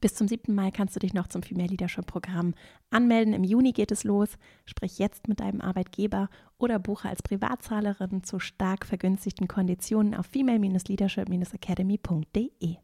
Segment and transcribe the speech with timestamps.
[0.00, 0.54] Bis zum 7.
[0.54, 2.54] Mai kannst du dich noch zum Female Leadership Programm
[2.90, 3.34] anmelden.
[3.34, 4.38] Im Juni geht es los.
[4.64, 12.76] Sprich jetzt mit deinem Arbeitgeber oder buche als Privatzahlerin zu stark vergünstigten Konditionen auf female-leadership-academy.de.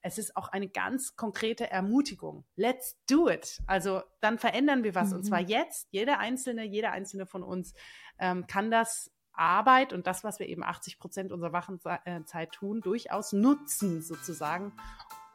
[0.00, 2.44] Es ist auch eine ganz konkrete Ermutigung.
[2.54, 3.60] Let's do it.
[3.66, 5.10] Also dann verändern wir was.
[5.10, 5.16] Mhm.
[5.16, 5.88] Und zwar jetzt.
[5.90, 7.74] Jeder Einzelne, jeder Einzelne von uns
[8.18, 13.32] ähm, kann das Arbeit und das, was wir eben 80 Prozent unserer Wachenzeit tun, durchaus
[13.32, 14.72] nutzen sozusagen,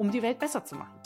[0.01, 0.99] um die Welt besser zu machen.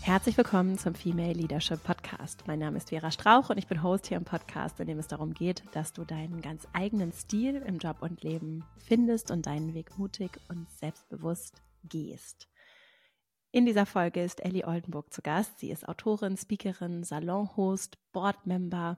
[0.00, 2.44] Herzlich willkommen zum Female Leadership Podcast.
[2.46, 5.06] Mein Name ist Vera Strauch und ich bin Host hier im Podcast, in dem es
[5.06, 9.74] darum geht, dass du deinen ganz eigenen Stil im Job und Leben findest und deinen
[9.74, 12.48] Weg mutig und selbstbewusst gehst.
[13.50, 15.58] In dieser Folge ist Ellie Oldenburg zu Gast.
[15.58, 18.96] Sie ist Autorin, Speakerin, Salonhost, Boardmember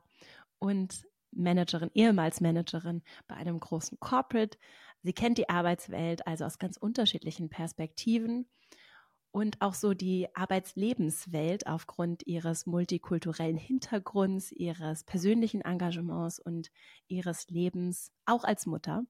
[0.61, 4.59] und Managerin, ehemals Managerin bei einem großen Corporate.
[5.03, 8.47] Sie kennt die Arbeitswelt also aus ganz unterschiedlichen Perspektiven
[9.33, 16.71] und auch so die Arbeitslebenswelt aufgrund ihres multikulturellen Hintergrunds, ihres persönlichen Engagements und
[17.07, 19.05] ihres Lebens auch als Mutter.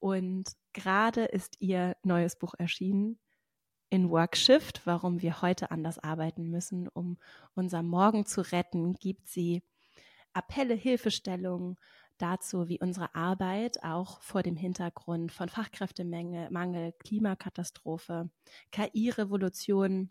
[0.00, 3.18] Und gerade ist ihr neues Buch erschienen
[3.90, 7.18] in Workshift, warum wir heute anders arbeiten müssen, um
[7.54, 9.62] unser Morgen zu retten, gibt sie
[10.32, 11.76] Appelle, Hilfestellungen
[12.18, 18.30] dazu, wie unsere Arbeit auch vor dem Hintergrund von Fachkräftemangel, Klimakatastrophe,
[18.72, 20.10] KI-Revolution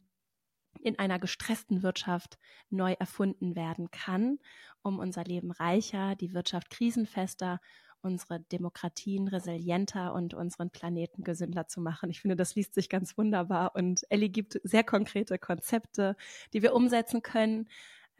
[0.82, 2.38] in einer gestressten Wirtschaft
[2.70, 4.40] neu erfunden werden kann,
[4.82, 7.60] um unser Leben reicher, die Wirtschaft krisenfester,
[8.02, 12.10] unsere Demokratien resilienter und unseren Planeten gesünder zu machen.
[12.10, 16.16] Ich finde, das liest sich ganz wunderbar und Ellie gibt sehr konkrete Konzepte,
[16.54, 17.68] die wir umsetzen können,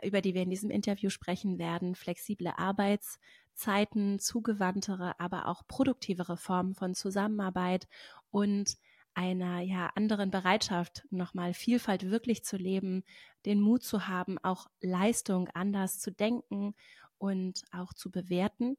[0.04, 6.76] über die wir in diesem Interview sprechen werden, flexible Arbeitszeiten, zugewandtere, aber auch produktivere Formen
[6.76, 7.88] von Zusammenarbeit
[8.32, 8.78] und
[9.14, 13.04] einer ja anderen Bereitschaft, nochmal Vielfalt wirklich zu leben,
[13.46, 16.74] den Mut zu haben, auch Leistung anders zu denken
[17.20, 18.78] und auch zu bewerten.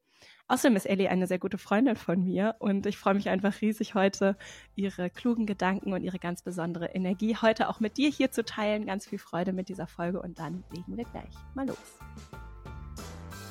[0.48, 3.94] Außerdem ist Ellie eine sehr gute Freundin von mir und ich freue mich einfach riesig
[3.94, 4.36] heute,
[4.74, 8.86] ihre klugen Gedanken und ihre ganz besondere Energie heute auch mit dir hier zu teilen.
[8.86, 11.98] Ganz viel Freude mit dieser Folge und dann legen wir gleich mal los.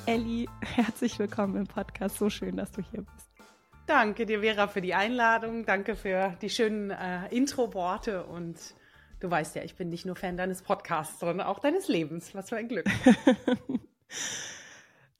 [0.06, 2.18] Ellie, herzlich willkommen im Podcast.
[2.18, 3.30] So schön, dass du hier bist.
[3.86, 5.64] Danke dir, Vera, für die Einladung.
[5.64, 8.56] Danke für die schönen äh, Intro-Worte und
[9.18, 12.34] du weißt ja, ich bin nicht nur Fan deines Podcasts, sondern auch deines Lebens.
[12.34, 12.86] Was für ein Glück.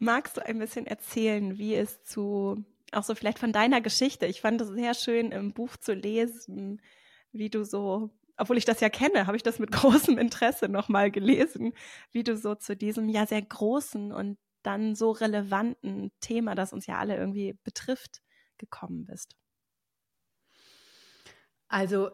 [0.03, 4.41] Magst du ein bisschen erzählen, wie es zu, auch so vielleicht von deiner Geschichte, ich
[4.41, 6.81] fand es sehr schön im Buch zu lesen,
[7.33, 11.10] wie du so, obwohl ich das ja kenne, habe ich das mit großem Interesse nochmal
[11.10, 11.75] gelesen,
[12.12, 16.87] wie du so zu diesem ja sehr großen und dann so relevanten Thema, das uns
[16.87, 18.22] ja alle irgendwie betrifft,
[18.56, 19.37] gekommen bist.
[21.69, 22.10] Also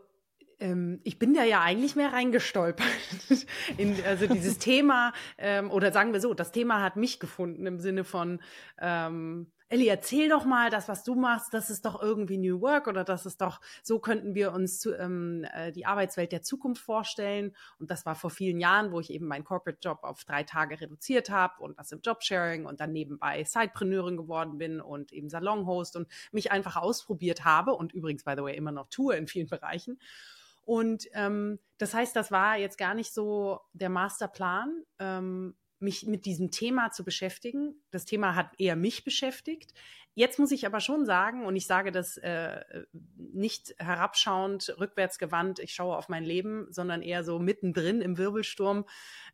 [0.59, 2.87] ähm, ich bin da ja eigentlich mehr reingestolpert.
[3.77, 7.81] in, also dieses Thema, ähm, oder sagen wir so, das Thema hat mich gefunden im
[7.81, 8.41] Sinne von,
[8.79, 12.87] ähm, Ellie, erzähl doch mal, das, was du machst, das ist doch irgendwie New Work
[12.87, 16.81] oder das ist doch, so könnten wir uns zu, ähm, äh, die Arbeitswelt der Zukunft
[16.81, 17.53] vorstellen.
[17.81, 20.81] Und das war vor vielen Jahren, wo ich eben meinen Corporate Job auf drei Tage
[20.81, 25.97] reduziert habe und das im Jobsharing und dann nebenbei Sidepreneurin geworden bin und eben Salonhost
[25.97, 29.49] und mich einfach ausprobiert habe und übrigens, by the way, immer noch tue in vielen
[29.49, 29.99] Bereichen.
[30.67, 36.27] Und ähm, das heißt, das war jetzt gar nicht so der Masterplan, ähm, mich mit
[36.27, 37.83] diesem Thema zu beschäftigen.
[37.91, 39.73] Das Thema hat eher mich beschäftigt.
[40.15, 42.65] Jetzt muss ich aber schon sagen, und ich sage das äh,
[43.17, 48.87] nicht herabschauend, rückwärts gewandt, ich schaue auf mein Leben, sondern eher so mittendrin im Wirbelsturm.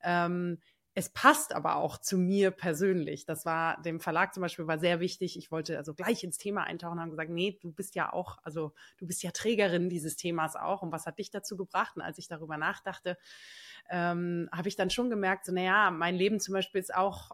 [0.03, 0.59] Ähm,
[0.95, 3.25] es passt aber auch zu mir persönlich.
[3.25, 5.39] Das war dem Verlag zum Beispiel war sehr wichtig.
[5.39, 8.39] Ich wollte also gleich ins Thema eintauchen und haben gesagt, nee, du bist ja auch,
[8.43, 10.83] also du bist ja Trägerin dieses Themas auch.
[10.83, 11.97] Und was hat dich dazu gebracht?
[11.97, 13.17] Und als ich darüber nachdachte,
[13.89, 17.31] ähm, habe ich dann schon gemerkt, so, naja, mein Leben zum Beispiel ist auch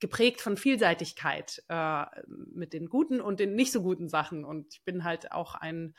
[0.00, 4.44] geprägt von Vielseitigkeit äh, mit den guten und den nicht so guten Sachen.
[4.44, 5.94] Und ich bin halt auch ein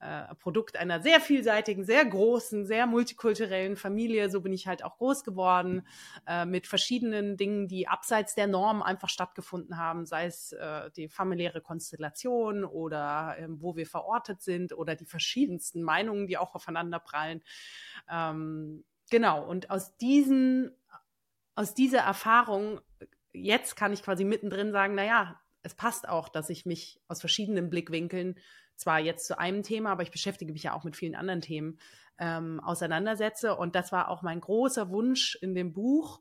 [0.00, 4.30] äh, Produkt einer sehr vielseitigen, sehr großen, sehr multikulturellen Familie.
[4.30, 5.86] So bin ich halt auch groß geworden
[6.26, 11.08] äh, mit verschiedenen Dingen, die abseits der Norm einfach stattgefunden haben, sei es äh, die
[11.08, 17.00] familiäre Konstellation oder äh, wo wir verortet sind oder die verschiedensten Meinungen, die auch aufeinander
[17.00, 17.42] prallen.
[18.10, 19.44] Ähm, genau.
[19.44, 20.70] Und aus diesen,
[21.54, 22.80] aus dieser Erfahrung
[23.32, 27.20] jetzt kann ich quasi mittendrin sagen, na ja, es passt auch, dass ich mich aus
[27.20, 28.38] verschiedenen Blickwinkeln
[28.78, 31.78] zwar jetzt zu einem Thema, aber ich beschäftige mich ja auch mit vielen anderen Themen,
[32.18, 33.56] ähm, auseinandersetze.
[33.56, 36.20] Und das war auch mein großer Wunsch in dem Buch,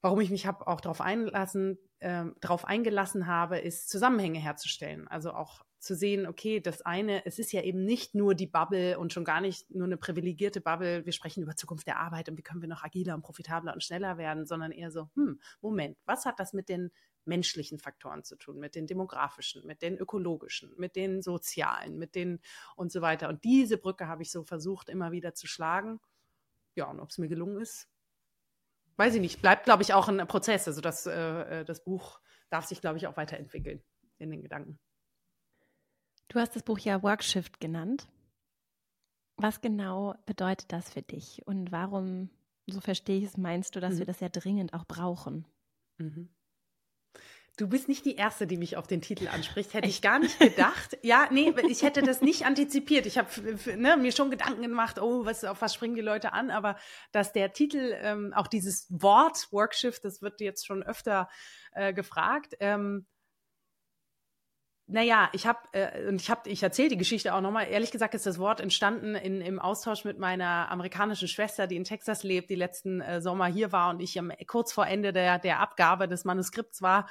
[0.00, 5.08] warum ich mich habe auch darauf einlassen, äh, darauf eingelassen habe, ist Zusammenhänge herzustellen.
[5.08, 8.98] Also auch zu sehen, okay, das eine, es ist ja eben nicht nur die Bubble
[8.98, 12.36] und schon gar nicht nur eine privilegierte Bubble, wir sprechen über Zukunft der Arbeit und
[12.36, 15.98] wie können wir noch agiler und profitabler und schneller werden, sondern eher so, hm, Moment,
[16.06, 16.90] was hat das mit den
[17.26, 22.40] menschlichen Faktoren zu tun, mit den demografischen, mit den ökologischen, mit den sozialen, mit den
[22.76, 23.28] und so weiter.
[23.28, 26.00] Und diese Brücke habe ich so versucht, immer wieder zu schlagen.
[26.74, 27.88] Ja, und ob es mir gelungen ist,
[28.96, 29.40] weiß ich nicht.
[29.40, 30.66] Bleibt, glaube ich, auch ein Prozess.
[30.68, 32.20] Also das, äh, äh, das Buch
[32.50, 33.82] darf sich, glaube ich, auch weiterentwickeln
[34.18, 34.78] in den Gedanken.
[36.34, 38.08] Du hast das Buch ja Workshift genannt.
[39.36, 42.28] Was genau bedeutet das für dich und warum,
[42.66, 43.98] so verstehe ich es, meinst du, dass mhm.
[44.00, 45.46] wir das ja dringend auch brauchen?
[45.98, 46.28] Mhm.
[47.56, 49.74] Du bist nicht die Erste, die mich auf den Titel anspricht.
[49.74, 50.98] Hätte ich gar nicht gedacht.
[51.02, 53.06] ja, nee, ich hätte das nicht antizipiert.
[53.06, 53.28] Ich habe
[53.76, 56.50] ne, mir schon Gedanken gemacht, oh, was, auf was springen die Leute an?
[56.50, 56.76] Aber
[57.12, 61.28] dass der Titel, ähm, auch dieses Wort Workshift, das wird jetzt schon öfter
[61.74, 62.56] äh, gefragt.
[62.58, 63.06] Ähm,
[64.86, 67.68] naja, ich habe äh, und ich habe, ich erzähle die Geschichte auch nochmal.
[67.68, 71.84] Ehrlich gesagt ist das Wort entstanden in, im Austausch mit meiner amerikanischen Schwester, die in
[71.84, 75.38] Texas lebt, die letzten äh, Sommer hier war und ich am, kurz vor Ende der,
[75.38, 77.08] der Abgabe des Manuskripts war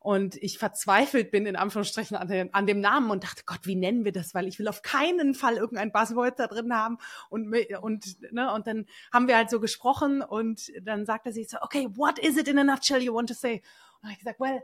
[0.00, 3.76] und ich verzweifelt bin in Anführungsstrichen an, den, an dem Namen und dachte, Gott, wie
[3.76, 4.34] nennen wir das?
[4.34, 6.96] Weil ich will auf keinen Fall irgendein Buzzword da drin haben
[7.28, 11.58] und und ne und dann haben wir halt so gesprochen und dann sagte sie so,
[11.60, 13.60] okay, what is it in a nutshell you want to say?
[14.02, 14.62] Und ich gesagt, well,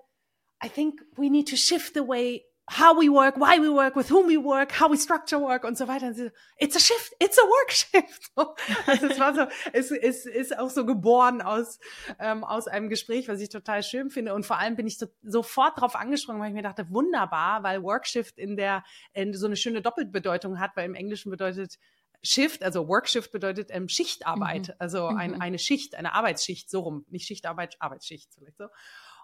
[0.62, 4.08] I think we need to shift the way how we work, why we work, with
[4.08, 6.08] whom we work, how we structure work und so weiter.
[6.08, 8.30] Und so, it's a shift, it's a work shift.
[8.86, 11.78] Also es war so, es, es ist auch so geboren aus,
[12.18, 14.34] ähm, aus einem Gespräch, was ich total schön finde.
[14.34, 17.84] Und vor allem bin ich so, sofort drauf angesprungen, weil ich mir dachte, wunderbar, weil
[17.84, 18.82] Workshift in der,
[19.12, 21.78] in so eine schöne Doppelbedeutung hat, weil im Englischen bedeutet
[22.22, 24.74] Shift, also Workshift bedeutet ähm, Schichtarbeit, mhm.
[24.78, 25.40] also ein, mhm.
[25.40, 28.66] eine Schicht, eine Arbeitsschicht, so rum, nicht Schichtarbeit, Arbeitsschicht vielleicht so.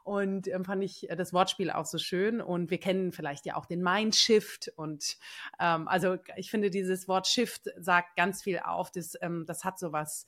[0.04, 2.40] Und ähm, fand ich äh, das Wortspiel auch so schön.
[2.40, 4.72] Und wir kennen vielleicht ja auch den Mindshift.
[4.76, 5.18] Und
[5.60, 8.90] ähm, also ich finde, dieses Wort Shift sagt ganz viel auf.
[8.90, 10.26] Das, ähm, das hat so was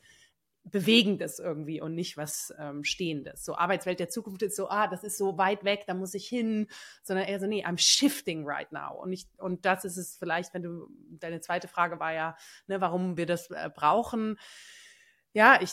[0.64, 3.44] Bewegendes irgendwie und nicht was ähm, Stehendes.
[3.44, 6.26] So Arbeitswelt der Zukunft ist so, ah, das ist so weit weg, da muss ich
[6.26, 6.68] hin,
[7.02, 8.94] sondern eher so, nee, I'm shifting right now.
[8.94, 12.36] Und ich, und das ist es vielleicht, wenn du, deine zweite Frage war ja,
[12.66, 14.38] ne, warum wir das äh, brauchen.
[15.34, 15.72] Ja, ich,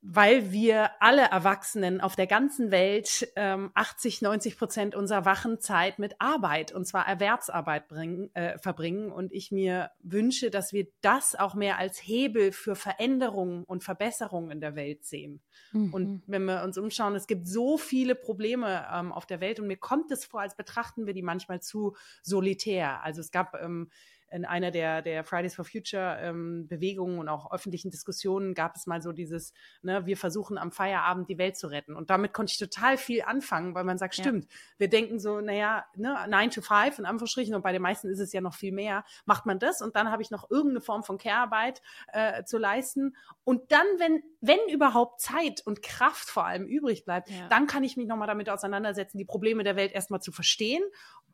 [0.00, 5.98] weil wir alle Erwachsenen auf der ganzen Welt ähm, 80, 90 Prozent unserer wachen Zeit
[5.98, 9.10] mit Arbeit, und zwar Erwerbsarbeit bringen, äh, verbringen.
[9.10, 14.52] Und ich mir wünsche, dass wir das auch mehr als Hebel für Veränderungen und Verbesserungen
[14.52, 15.40] in der Welt sehen.
[15.72, 15.92] Mhm.
[15.92, 19.66] Und wenn wir uns umschauen, es gibt so viele Probleme ähm, auf der Welt und
[19.66, 23.02] mir kommt es vor, als betrachten wir die manchmal zu solitär.
[23.02, 23.90] Also es gab ähm,
[24.30, 28.86] in einer der, der Fridays for Future ähm, Bewegungen und auch öffentlichen Diskussionen gab es
[28.86, 29.52] mal so dieses,
[29.82, 31.94] ne, wir versuchen am Feierabend die Welt zu retten.
[31.94, 34.24] Und damit konnte ich total viel anfangen, weil man sagt, ja.
[34.24, 34.46] stimmt,
[34.76, 38.20] wir denken so, naja, ne, 9 to 5 in Anführungsstrichen und bei den meisten ist
[38.20, 41.02] es ja noch viel mehr, macht man das und dann habe ich noch irgendeine Form
[41.02, 41.80] von Care-Arbeit
[42.12, 43.16] äh, zu leisten.
[43.44, 47.48] Und dann, wenn, wenn überhaupt Zeit und Kraft vor allem übrig bleibt, ja.
[47.48, 50.82] dann kann ich mich nochmal damit auseinandersetzen, die Probleme der Welt erstmal zu verstehen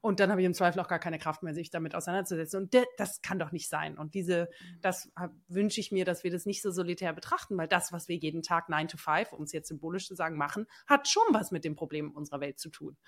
[0.04, 2.60] und dann habe ich im Zweifel auch gar keine Kraft mehr, sich damit auseinanderzusetzen.
[2.60, 3.96] Und das kann doch nicht sein.
[3.96, 4.80] Und diese, mhm.
[4.82, 5.10] das
[5.48, 8.42] wünsche ich mir, dass wir das nicht so solitär betrachten, weil das, was wir jeden
[8.42, 11.64] Tag 9 to 5, um es jetzt symbolisch zu sagen, machen, hat schon was mit
[11.64, 12.98] den Problemen unserer Welt zu tun.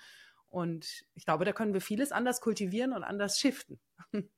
[0.47, 3.79] Und ich glaube, da können wir vieles anders kultivieren und anders shiften.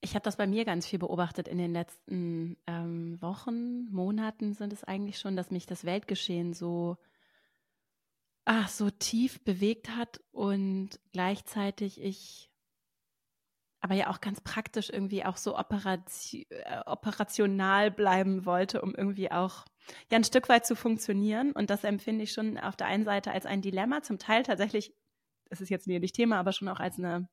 [0.00, 4.72] Ich habe das bei mir ganz viel beobachtet in den letzten ähm, Wochen, Monaten sind
[4.72, 6.98] es eigentlich schon, dass mich das Weltgeschehen so
[8.48, 12.50] ach, so tief bewegt hat und gleichzeitig ich
[13.80, 19.30] aber ja auch ganz praktisch irgendwie auch so operation, äh, operational bleiben wollte, um irgendwie
[19.30, 19.66] auch
[20.10, 21.52] ja ein Stück weit zu funktionieren.
[21.52, 24.94] Und das empfinde ich schon auf der einen Seite als ein Dilemma, zum Teil tatsächlich,
[25.50, 27.28] das ist jetzt nicht Thema, aber schon auch als eine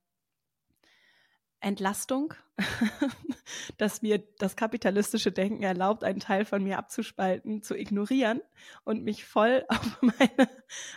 [1.65, 2.36] Entlastung,
[3.77, 8.41] dass mir das kapitalistische Denken erlaubt, einen Teil von mir abzuspalten, zu ignorieren
[8.84, 10.48] und mich voll auf meine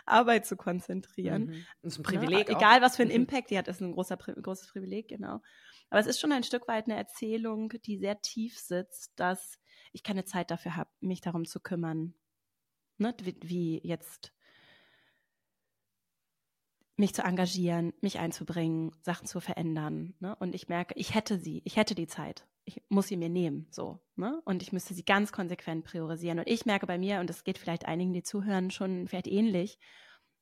[0.05, 1.47] Arbeit zu konzentrieren.
[1.47, 1.67] Mhm.
[1.81, 2.51] Das ist ein Privileg.
[2.51, 3.23] Ja, egal, was für einen mhm.
[3.23, 5.41] Impact die hat, ist ein großer, großes Privileg, genau.
[5.89, 9.59] Aber es ist schon ein Stück weit eine Erzählung, die sehr tief sitzt, dass
[9.93, 12.13] ich keine Zeit dafür habe, mich darum zu kümmern.
[12.99, 13.15] Ne?
[13.23, 14.35] Wie, wie jetzt
[16.99, 20.15] mich zu engagieren, mich einzubringen, Sachen zu verändern.
[20.19, 20.35] Ne?
[20.37, 22.47] Und ich merke, ich hätte sie, ich hätte die Zeit.
[22.65, 24.01] Ich muss sie mir nehmen, so.
[24.17, 24.43] Ne?
[24.45, 26.41] Und ich müsste sie ganz konsequent priorisieren.
[26.41, 29.79] Und ich merke bei mir, und das geht vielleicht einigen, die zuhören, schon vielleicht ähnlich,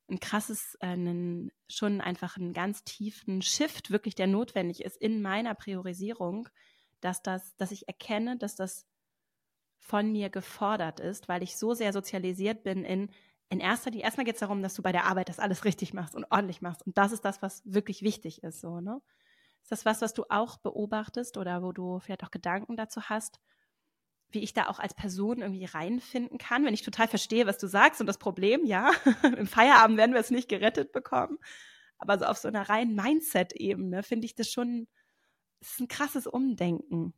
[0.09, 5.55] ein krasses, einen, schon einfach einen ganz tiefen Shift wirklich, der notwendig ist in meiner
[5.55, 6.49] Priorisierung,
[7.01, 8.87] dass das, dass ich erkenne, dass das
[9.77, 13.11] von mir gefordert ist, weil ich so sehr sozialisiert bin in
[13.49, 15.95] in erster Linie, erstmal geht es darum, dass du bei der Arbeit das alles richtig
[15.95, 16.85] machst und ordentlich machst.
[16.85, 19.01] Und das ist das, was wirklich wichtig ist, so, ne?
[19.63, 23.41] Ist das was, was du auch beobachtest oder wo du vielleicht auch Gedanken dazu hast,
[24.31, 27.67] wie ich da auch als Person irgendwie reinfinden kann, wenn ich total verstehe, was du
[27.67, 28.91] sagst und das Problem, ja,
[29.37, 31.39] im Feierabend werden wir es nicht gerettet bekommen.
[31.99, 34.87] Aber so auf so einer reinen Mindset-Ebene finde ich das schon,
[35.61, 37.15] das ist ein krasses Umdenken.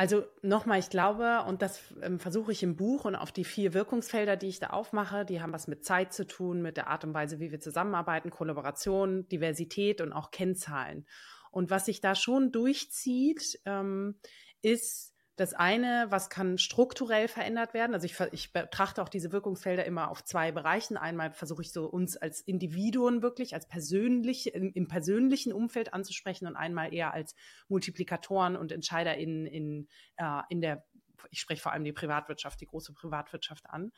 [0.00, 3.74] Also nochmal, ich glaube, und das ähm, versuche ich im Buch und auf die vier
[3.74, 7.02] Wirkungsfelder, die ich da aufmache, die haben was mit Zeit zu tun, mit der Art
[7.02, 11.04] und Weise, wie wir zusammenarbeiten, Kollaboration, Diversität und auch Kennzahlen.
[11.50, 14.20] Und was sich da schon durchzieht, ähm,
[14.62, 17.94] ist das eine, was kann strukturell verändert werden?
[17.94, 20.96] Also ich, ich betrachte auch diese Wirkungsfelder immer auf zwei Bereichen.
[20.96, 26.46] Einmal versuche ich so uns als Individuen wirklich, als persönlich, im, im persönlichen Umfeld anzusprechen
[26.48, 27.36] und einmal eher als
[27.68, 30.84] Multiplikatoren und Entscheider in, äh, in der,
[31.30, 33.92] ich spreche vor allem die Privatwirtschaft, die große Privatwirtschaft an.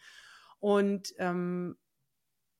[0.58, 1.78] Und ähm,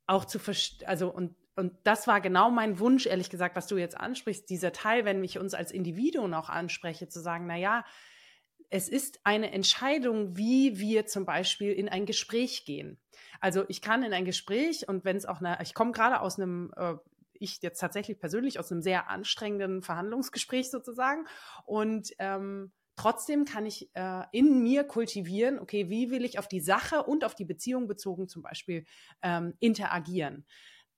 [0.07, 0.41] auch zu
[0.87, 4.73] also und und das war genau mein Wunsch, ehrlich gesagt, was du jetzt ansprichst, dieser
[4.73, 7.85] Teil, wenn ich uns als Individuen auch anspreche, zu sagen, na ja,
[8.71, 12.99] es ist eine Entscheidung, wie wir zum Beispiel in ein Gespräch gehen.
[13.41, 16.39] Also ich kann in ein Gespräch und wenn es auch eine, ich komme gerade aus
[16.39, 16.95] einem, äh,
[17.33, 21.27] ich jetzt tatsächlich persönlich aus einem sehr anstrengenden Verhandlungsgespräch sozusagen
[21.65, 26.61] und ähm, trotzdem kann ich äh, in mir kultivieren, okay, wie will ich auf die
[26.61, 28.85] Sache und auf die Beziehung bezogen zum Beispiel
[29.23, 30.47] ähm, interagieren.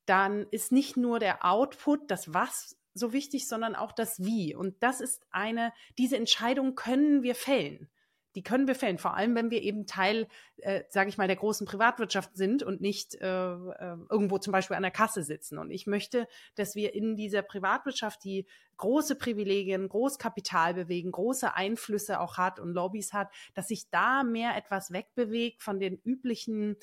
[0.05, 4.55] Dann ist nicht nur der Output, das Was so wichtig, sondern auch das Wie.
[4.55, 7.89] Und das ist eine, diese Entscheidung können wir fällen.
[8.35, 11.37] Die können wir fällen, vor allem wenn wir eben Teil, äh, sage ich mal, der
[11.37, 15.59] großen Privatwirtschaft sind und nicht äh, äh, irgendwo zum Beispiel an der Kasse sitzen.
[15.59, 18.47] Und ich möchte, dass wir in dieser Privatwirtschaft, die
[18.79, 24.57] große Privilegien, Großkapital bewegen, große Einflüsse auch hat und Lobbys hat, dass sich da mehr
[24.57, 26.77] etwas wegbewegt von den üblichen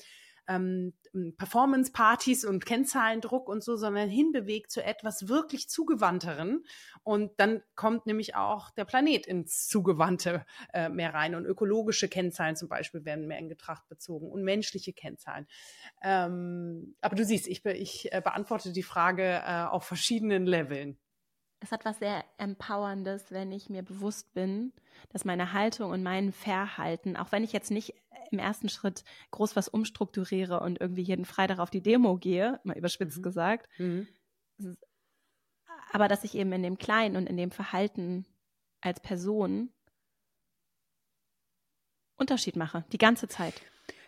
[0.50, 0.92] ähm,
[1.36, 6.64] Performance-Partys und Kennzahlendruck und so, sondern hinbewegt zu etwas wirklich Zugewandteren.
[7.02, 11.34] Und dann kommt nämlich auch der Planet ins Zugewandte äh, mehr rein.
[11.34, 15.46] Und ökologische Kennzahlen zum Beispiel werden mehr in Betracht bezogen und menschliche Kennzahlen.
[16.02, 20.98] Ähm, aber du siehst, ich, ich äh, beantworte die Frage äh, auf verschiedenen Leveln
[21.60, 24.72] es hat was sehr Empowerndes, wenn ich mir bewusst bin,
[25.10, 27.94] dass meine Haltung und mein Verhalten, auch wenn ich jetzt nicht
[28.30, 32.78] im ersten Schritt groß was umstrukturiere und irgendwie jeden Freitag auf die Demo gehe, mal
[32.78, 33.22] überspitzt mhm.
[33.22, 34.08] gesagt, mhm.
[35.92, 38.24] aber dass ich eben in dem Kleinen und in dem Verhalten
[38.80, 39.70] als Person
[42.16, 43.62] Unterschied mache, die ganze Zeit.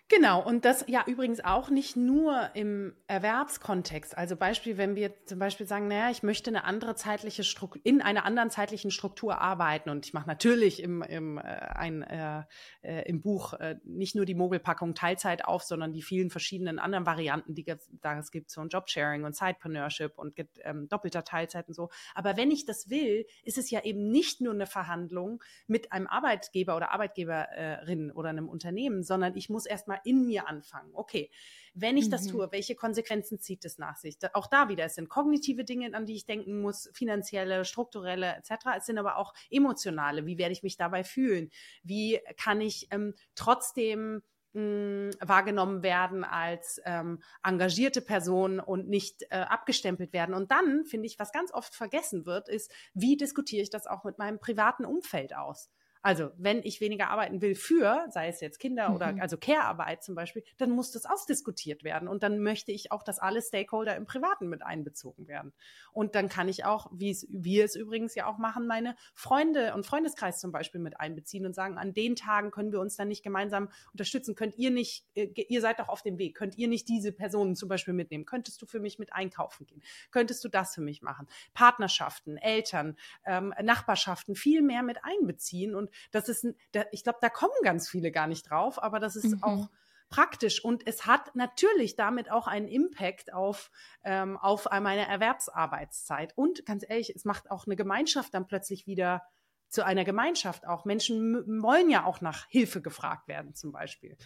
[0.09, 4.19] Genau, und das ja übrigens auch nicht nur im Erwerbskontext.
[4.19, 8.03] Also Beispiel, wenn wir zum Beispiel sagen, naja, ich möchte eine andere zeitliche Struktur, in
[8.03, 9.89] einer anderen zeitlichen Struktur arbeiten.
[9.89, 12.43] Und ich mache natürlich im, im, äh, ein, äh,
[12.83, 17.07] äh, im Buch äh, nicht nur die Mogelpackung Teilzeit auf, sondern die vielen verschiedenen anderen
[17.07, 21.75] Varianten, die da es gibt, so ein Jobsharing und Sidepreneurship und ähm, doppelter Teilzeit und
[21.75, 21.89] so.
[22.15, 26.07] Aber wenn ich das will, ist es ja eben nicht nur eine Verhandlung mit einem
[26.07, 30.91] Arbeitgeber oder Arbeitgeberin oder einem Unternehmen, sondern ich muss erstmal in mir anfangen.
[30.95, 31.31] Okay,
[31.75, 32.11] wenn ich mhm.
[32.11, 34.19] das tue, welche Konsequenzen zieht es nach sich?
[34.35, 38.67] Auch da wieder, es sind kognitive Dinge, an die ich denken muss, finanzielle, strukturelle etc.
[38.79, 40.27] Es sind aber auch emotionale.
[40.27, 41.51] Wie werde ich mich dabei fühlen?
[41.83, 44.23] Wie kann ich ähm, trotzdem
[44.53, 50.35] mh, wahrgenommen werden als ähm, engagierte Person und nicht äh, abgestempelt werden.
[50.35, 54.05] Und dann finde ich, was ganz oft vergessen wird, ist, wie diskutiere ich das auch
[54.05, 55.71] mit meinem privaten Umfeld aus?
[56.03, 58.97] Also wenn ich weniger arbeiten will für, sei es jetzt Kinder mhm.
[58.97, 62.09] oder also Care-Arbeit zum Beispiel, dann muss das ausdiskutiert werden.
[62.09, 65.53] Und dann möchte ich auch, dass alle Stakeholder im Privaten mit einbezogen werden.
[65.93, 69.75] Und dann kann ich auch, wie es wir es übrigens ja auch machen, meine Freunde
[69.75, 73.07] und Freundeskreis zum Beispiel mit einbeziehen und sagen, an den Tagen können wir uns dann
[73.09, 74.35] nicht gemeinsam unterstützen.
[74.35, 77.55] Könnt ihr nicht, äh, ihr seid doch auf dem Weg, könnt ihr nicht diese Personen
[77.55, 78.25] zum Beispiel mitnehmen?
[78.25, 79.83] Könntest du für mich mit einkaufen gehen?
[80.11, 81.29] Könntest du das für mich machen?
[81.55, 86.47] Partnerschaften, Eltern, ähm, Nachbarschaften viel mehr mit einbeziehen und das ist,
[86.91, 89.43] ich glaube, da kommen ganz viele gar nicht drauf, aber das ist mhm.
[89.43, 89.69] auch
[90.09, 93.71] praktisch und es hat natürlich damit auch einen Impact auf,
[94.05, 96.37] ähm, auf meine Erwerbsarbeitszeit.
[96.37, 99.23] Und ganz ehrlich, es macht auch eine Gemeinschaft dann plötzlich wieder
[99.69, 100.85] zu einer Gemeinschaft auch.
[100.85, 104.19] Menschen wollen ja auch nach Hilfe gefragt werden, zum Beispiel.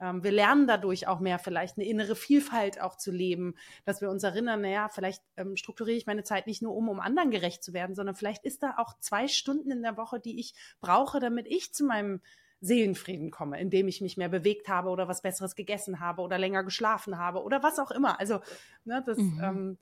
[0.00, 3.54] Ähm, wir lernen dadurch auch mehr, vielleicht eine innere Vielfalt auch zu leben,
[3.84, 7.00] dass wir uns erinnern, naja, vielleicht ähm, strukturiere ich meine Zeit nicht nur um, um
[7.00, 10.40] anderen gerecht zu werden, sondern vielleicht ist da auch zwei Stunden in der Woche, die
[10.40, 12.20] ich brauche, damit ich zu meinem
[12.62, 16.62] Seelenfrieden komme, indem ich mich mehr bewegt habe oder was Besseres gegessen habe oder länger
[16.62, 18.20] geschlafen habe oder was auch immer.
[18.20, 18.40] Also,
[18.84, 19.40] ne, das, mhm.
[19.42, 19.78] ähm,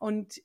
[0.00, 0.40] Und,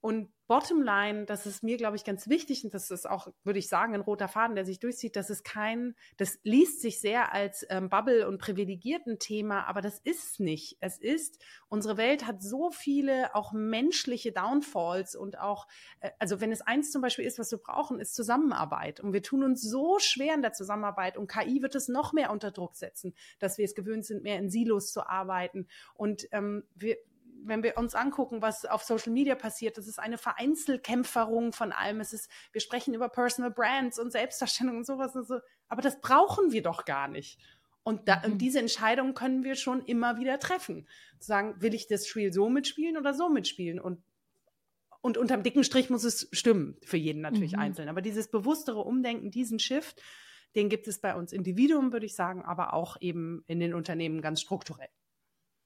[0.00, 3.68] und Bottomline, das ist mir, glaube ich, ganz wichtig und das ist auch, würde ich
[3.68, 5.14] sagen, ein roter Faden, der sich durchzieht.
[5.16, 9.98] Das ist kein, das liest sich sehr als ähm, Bubble und privilegierten Thema, aber das
[9.98, 10.76] ist nicht.
[10.80, 15.66] Es ist, unsere Welt hat so viele auch menschliche Downfalls und auch,
[16.00, 19.00] äh, also wenn es eins zum Beispiel ist, was wir brauchen, ist Zusammenarbeit.
[19.00, 22.30] Und wir tun uns so schwer in der Zusammenarbeit und KI wird es noch mehr
[22.30, 25.68] unter Druck setzen, dass wir es gewöhnt sind, mehr in Silos zu arbeiten.
[25.94, 26.96] Und ähm, wir,
[27.44, 32.00] wenn wir uns angucken, was auf Social Media passiert, das ist eine Vereinzelkämpferung von allem.
[32.00, 35.40] Es ist, wir sprechen über Personal Brands und Selbstdarstellung und sowas und so.
[35.68, 37.38] Aber das brauchen wir doch gar nicht.
[37.82, 38.32] Und, da, mhm.
[38.32, 40.86] und diese Entscheidung können wir schon immer wieder treffen.
[41.18, 43.80] Zu sagen, will ich das Spiel so mitspielen oder so mitspielen?
[43.80, 44.02] Und,
[45.00, 47.60] und unterm dicken Strich muss es stimmen, für jeden natürlich mhm.
[47.60, 47.88] einzeln.
[47.88, 50.02] Aber dieses bewusstere Umdenken, diesen Shift,
[50.54, 54.20] den gibt es bei uns Individuen, würde ich sagen, aber auch eben in den Unternehmen
[54.20, 54.88] ganz strukturell.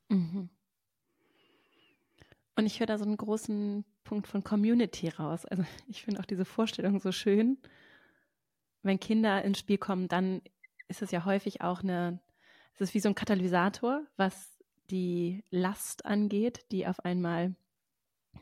[0.09, 0.51] Mhm.
[2.57, 5.45] Und ich höre da so einen großen Punkt von Community raus.
[5.47, 7.59] Also ich finde auch diese Vorstellung so schön.
[8.83, 10.43] Wenn Kinder ins Spiel kommen, dann
[10.89, 12.21] ist es ja häufig auch eine,
[12.75, 14.59] es ist wie so ein Katalysator, was
[14.91, 17.55] die Last angeht, die auf einmal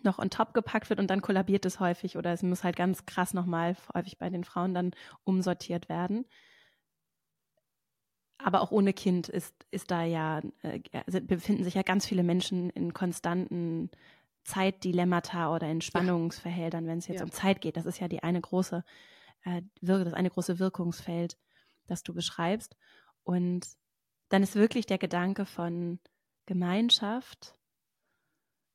[0.02, 3.06] noch on top gepackt wird und dann kollabiert es häufig oder es muss halt ganz
[3.06, 4.92] krass nochmal häufig bei den Frauen dann
[5.22, 6.24] umsortiert werden
[8.44, 12.22] aber auch ohne Kind ist, ist da ja, äh, also befinden sich ja ganz viele
[12.22, 13.90] Menschen in konstanten
[14.44, 17.24] Zeitdilemmata oder in Spannungsverhältern, wenn es jetzt ja.
[17.24, 17.76] um Zeit geht.
[17.76, 18.84] Das ist ja die eine große,
[19.44, 21.38] äh, das eine große Wirkungsfeld,
[21.86, 22.76] das du beschreibst.
[23.22, 23.66] Und
[24.28, 26.00] dann ist wirklich der Gedanke von
[26.46, 27.54] Gemeinschaft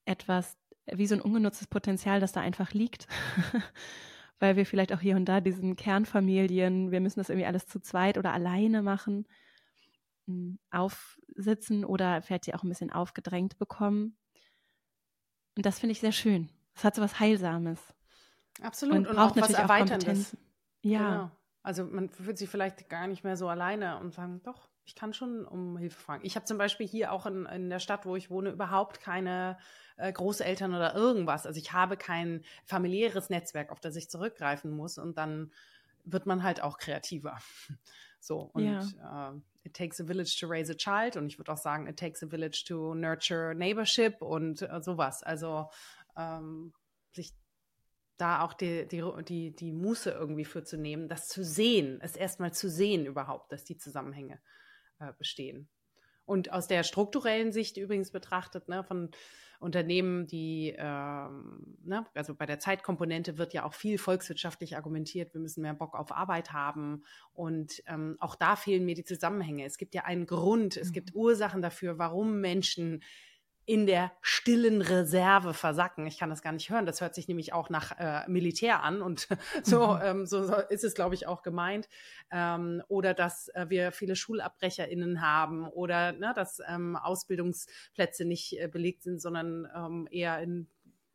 [0.06, 3.08] etwas wie so ein ungenutztes Potenzial, das da einfach liegt.
[4.40, 7.80] Weil wir vielleicht auch hier und da diesen Kernfamilien, wir müssen das irgendwie alles zu
[7.80, 9.28] zweit oder alleine machen
[10.72, 14.18] aufsitzen oder vielleicht sie auch ein bisschen aufgedrängt bekommen.
[15.56, 16.50] Und das finde ich sehr schön.
[16.76, 17.80] Es hat so was Heilsames.
[18.62, 18.96] Absolut.
[18.96, 20.38] Und, und auch was Erweiterndes.
[20.82, 21.00] Ja.
[21.00, 21.32] Genau.
[21.64, 25.14] Also man fühlt sich vielleicht gar nicht mehr so alleine und sagen, doch, ich kann
[25.14, 26.26] schon um Hilfe fragen.
[26.26, 29.58] Ich habe zum Beispiel hier auch in, in der Stadt, wo ich wohne, überhaupt keine
[29.98, 31.46] äh, Großeltern oder irgendwas.
[31.46, 35.52] Also ich habe kein familiäres Netzwerk, auf das ich zurückgreifen muss und dann
[36.06, 37.38] wird man halt auch kreativer.
[38.20, 39.32] So, und ja.
[39.32, 41.98] äh, it takes a village to raise a child und ich würde auch sagen, it
[41.98, 45.24] takes a village to nurture neighborship und äh, sowas.
[45.24, 45.70] Also
[46.18, 46.74] ähm,
[47.14, 47.34] sich
[48.18, 52.16] da auch die, die, die, die Muße irgendwie für zu nehmen, das zu sehen, es
[52.16, 54.40] erstmal zu sehen überhaupt, dass die Zusammenhänge
[55.00, 55.70] äh, bestehen.
[56.28, 59.10] Und aus der strukturellen Sicht übrigens betrachtet, ne, von
[59.60, 65.42] Unternehmen, die, ähm, ne, also bei der Zeitkomponente wird ja auch viel volkswirtschaftlich argumentiert, wir
[65.42, 67.04] müssen mehr Bock auf Arbeit haben.
[67.34, 69.66] Und ähm, auch da fehlen mir die Zusammenhänge.
[69.66, 71.22] Es gibt ja einen Grund, es gibt mhm.
[71.22, 73.02] Ursachen dafür, warum Menschen
[73.68, 76.08] in der stillen Reserve versacken.
[76.08, 76.86] Ich kann das gar nicht hören.
[76.86, 79.28] Das hört sich nämlich auch nach äh, Militär an und
[79.64, 80.00] so, mhm.
[80.02, 81.90] ähm, so, so ist es, glaube ich, auch gemeint.
[82.32, 88.70] Ähm, oder dass äh, wir viele SchulabbrecherInnen haben oder ne, dass ähm, Ausbildungsplätze nicht äh,
[88.70, 90.68] belegt sind, sondern ähm, eher in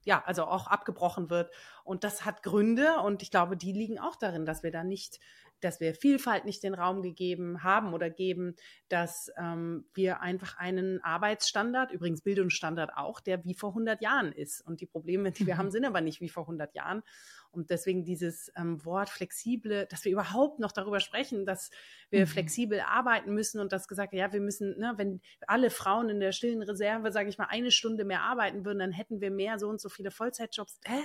[0.04, 1.50] ja, also auch abgebrochen wird.
[1.84, 5.20] Und das hat Gründe und ich glaube, die liegen auch darin, dass wir da nicht
[5.64, 8.56] dass wir Vielfalt nicht den Raum gegeben haben oder geben,
[8.88, 14.60] dass ähm, wir einfach einen Arbeitsstandard, übrigens Bildungsstandard auch, der wie vor 100 Jahren ist.
[14.60, 15.72] Und die Probleme, die wir haben, mhm.
[15.72, 17.02] sind aber nicht wie vor 100 Jahren.
[17.50, 21.70] Und deswegen dieses ähm, Wort flexible, dass wir überhaupt noch darüber sprechen, dass
[22.10, 22.26] wir mhm.
[22.26, 26.32] flexibel arbeiten müssen und das gesagt, ja, wir müssen, ne, wenn alle Frauen in der
[26.32, 29.68] stillen Reserve, sage ich mal, eine Stunde mehr arbeiten würden, dann hätten wir mehr so
[29.68, 30.80] und so viele Vollzeitjobs.
[30.84, 31.00] Hä?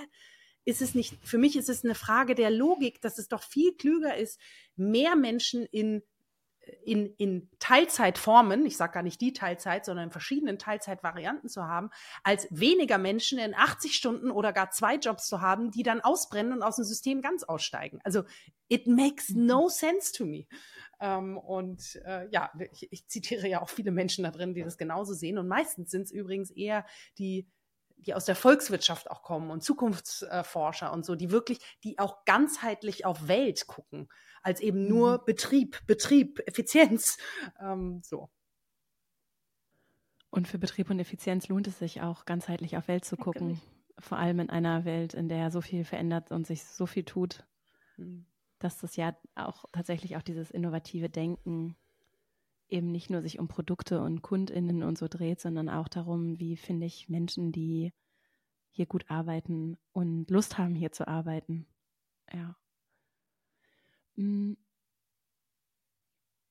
[0.68, 3.74] Ist es nicht, für mich ist es eine Frage der Logik, dass es doch viel
[3.74, 4.38] klüger ist,
[4.76, 6.02] mehr Menschen in
[6.84, 11.88] in, in Teilzeitformen, ich sage gar nicht die Teilzeit, sondern in verschiedenen Teilzeitvarianten zu haben,
[12.22, 16.52] als weniger Menschen in 80 Stunden oder gar zwei Jobs zu haben, die dann ausbrennen
[16.52, 18.00] und aus dem System ganz aussteigen.
[18.04, 18.24] Also
[18.68, 19.46] it makes mhm.
[19.46, 20.44] no sense to me.
[21.00, 24.76] Ähm, und äh, ja, ich, ich zitiere ja auch viele Menschen da drin, die das
[24.76, 25.38] genauso sehen.
[25.38, 26.84] Und meistens sind es übrigens eher
[27.16, 27.48] die
[27.98, 33.04] die aus der Volkswirtschaft auch kommen und Zukunftsforscher und so, die wirklich, die auch ganzheitlich
[33.04, 34.08] auf Welt gucken,
[34.42, 35.24] als eben nur mhm.
[35.26, 37.18] Betrieb, Betrieb, Effizienz.
[37.60, 38.30] Ähm, so.
[40.30, 43.50] Und für Betrieb und Effizienz lohnt es sich auch, ganzheitlich auf Welt zu gucken.
[43.50, 43.60] Ja,
[43.98, 47.46] Vor allem in einer Welt, in der so viel verändert und sich so viel tut,
[47.96, 48.26] mhm.
[48.58, 51.76] dass das ja auch tatsächlich auch dieses innovative Denken
[52.68, 56.56] eben nicht nur sich um Produkte und KundInnen und so dreht, sondern auch darum, wie
[56.56, 57.92] finde ich Menschen, die
[58.70, 61.66] hier gut arbeiten und Lust haben, hier zu arbeiten.
[62.32, 62.56] Ja.
[64.16, 64.54] Mm.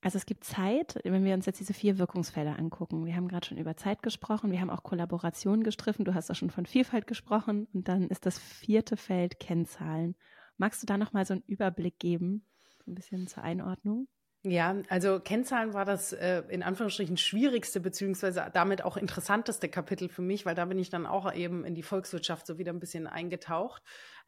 [0.02, 3.06] Also es gibt Zeit, wenn wir uns jetzt diese vier Wirkungsfelder angucken.
[3.06, 6.36] Wir haben gerade schon über Zeit gesprochen, wir haben auch Kollaboration gestriffen, du hast auch
[6.36, 10.16] schon von Vielfalt gesprochen und dann ist das vierte Feld Kennzahlen.
[10.58, 12.46] Magst du da nochmal so einen Überblick geben,
[12.86, 14.08] so ein bisschen zur Einordnung?
[14.44, 20.22] Ja, also Kennzahlen war das äh, in Anführungsstrichen schwierigste beziehungsweise damit auch interessanteste Kapitel für
[20.22, 23.08] mich, weil da bin ich dann auch eben in die Volkswirtschaft so wieder ein bisschen
[23.08, 23.82] eingetaucht.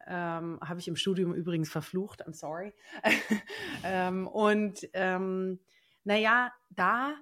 [0.06, 2.74] Ähm, Habe ich im Studium übrigens verflucht, I'm sorry.
[3.84, 5.60] ähm, und ähm,
[6.04, 7.14] naja, da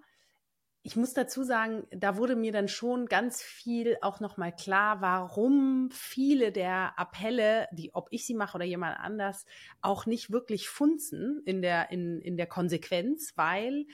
[0.89, 5.91] ich muss dazu sagen, da wurde mir dann schon ganz viel auch nochmal klar, warum
[5.93, 9.45] viele der Appelle, die, ob ich sie mache oder jemand anders,
[9.83, 13.85] auch nicht wirklich funzen in der, in, in der Konsequenz, weil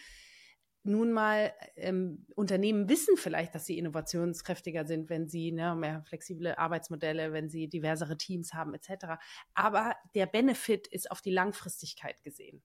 [0.85, 6.55] nun mal ähm, Unternehmen wissen vielleicht, dass sie innovationskräftiger sind, wenn sie ne, mehr flexible
[6.57, 9.21] Arbeitsmodelle, wenn sie diversere Teams haben etc.
[9.55, 12.63] Aber der Benefit ist auf die Langfristigkeit gesehen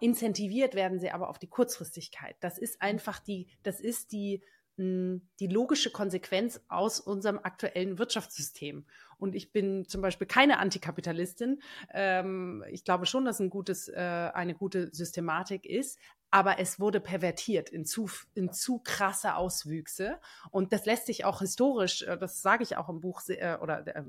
[0.00, 2.36] incentiviert werden sie aber auf die Kurzfristigkeit.
[2.40, 4.42] Das ist einfach die, das ist die,
[4.76, 8.86] hm, die logische Konsequenz aus unserem aktuellen Wirtschaftssystem.
[9.18, 11.62] Und ich bin zum Beispiel keine Antikapitalistin.
[11.92, 15.98] Ähm, ich glaube schon, dass ein gutes, äh, eine gute Systematik ist
[16.36, 20.20] aber es wurde pervertiert in zu, in zu krasse Auswüchse.
[20.50, 23.86] Und das lässt sich auch historisch, äh, das sage ich auch im Buch äh, oder
[23.86, 24.02] äh,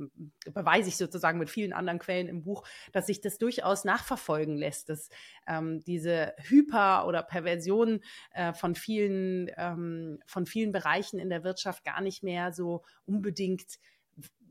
[0.51, 4.89] beweise ich sozusagen mit vielen anderen Quellen im Buch, dass sich das durchaus nachverfolgen lässt,
[4.89, 5.07] dass
[5.47, 8.01] ähm, diese Hyper- oder Perversion
[8.33, 13.79] äh, von vielen, ähm, von vielen Bereichen in der Wirtschaft gar nicht mehr so unbedingt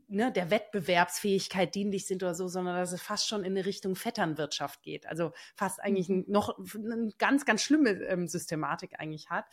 [0.07, 3.95] ne, der Wettbewerbsfähigkeit dienlich sind oder so, sondern dass es fast schon in eine Richtung
[3.95, 5.05] Vetternwirtschaft geht.
[5.07, 6.25] Also fast eigentlich mhm.
[6.27, 9.45] noch eine ganz, ganz schlimme ähm, Systematik eigentlich hat.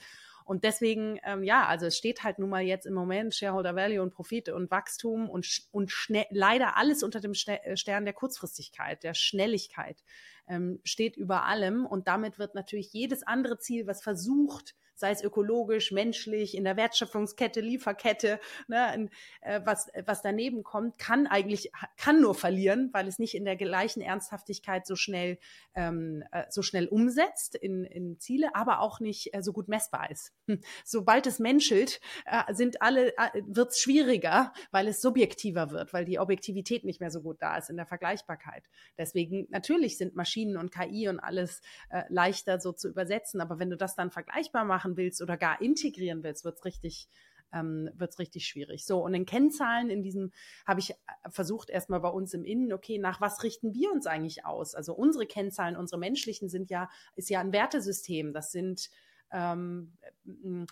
[0.44, 4.02] Und deswegen, ähm, ja, also es steht halt nun mal jetzt im Moment Shareholder Value
[4.02, 9.02] und Profit und Wachstum und, und schnell, leider alles unter dem äh, Stern der Kurzfristigkeit,
[9.02, 10.04] der Schnelligkeit
[10.46, 11.86] ähm, steht über allem.
[11.86, 16.76] Und damit wird natürlich jedes andere Ziel, was versucht, sei es ökologisch, menschlich, in der
[16.76, 19.08] Wertschöpfungskette, Lieferkette, ne,
[19.40, 23.56] äh, was, was daneben kommt, kann eigentlich, kann nur verlieren, weil es nicht in der
[23.56, 25.38] gleichen Ernsthaftigkeit so schnell,
[25.74, 30.10] ähm, äh, so schnell umsetzt in, in Ziele, aber auch nicht äh, so gut messbar
[30.10, 30.32] ist.
[30.84, 36.04] Sobald es menschelt, äh, sind alle, äh, wird es schwieriger, weil es subjektiver wird, weil
[36.04, 38.64] die Objektivität nicht mehr so gut da ist in der Vergleichbarkeit.
[38.98, 43.70] Deswegen, natürlich sind Maschinen und KI und alles äh, leichter so zu übersetzen, aber wenn
[43.70, 47.08] du das dann vergleichbar machen willst oder gar integrieren willst, wird es richtig
[47.54, 48.84] ähm, richtig schwierig.
[48.84, 50.32] So, und in Kennzahlen in diesem
[50.66, 50.94] habe ich äh,
[51.28, 54.74] versucht, erstmal bei uns im Innen, okay, nach was richten wir uns eigentlich aus?
[54.74, 58.32] Also unsere Kennzahlen, unsere menschlichen sind ja, ist ja ein Wertesystem.
[58.32, 58.90] Das sind
[59.34, 59.92] ähm,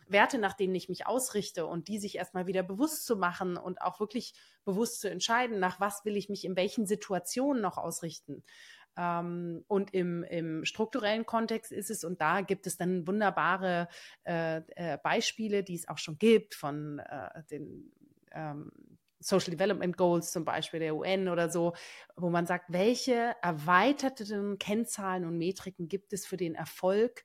[0.09, 3.83] Werte, nach denen ich mich ausrichte und die sich erstmal wieder bewusst zu machen und
[3.83, 8.45] auch wirklich bewusst zu entscheiden, nach was will ich mich in welchen Situationen noch ausrichten.
[8.97, 13.89] Ähm, und im, im strukturellen Kontext ist es, und da gibt es dann wunderbare
[14.25, 17.91] äh, äh, Beispiele, die es auch schon gibt von äh, den
[18.31, 18.71] ähm,
[19.19, 21.75] Social Development Goals zum Beispiel der UN oder so,
[22.17, 27.25] wo man sagt, welche erweiterten Kennzahlen und Metriken gibt es für den Erfolg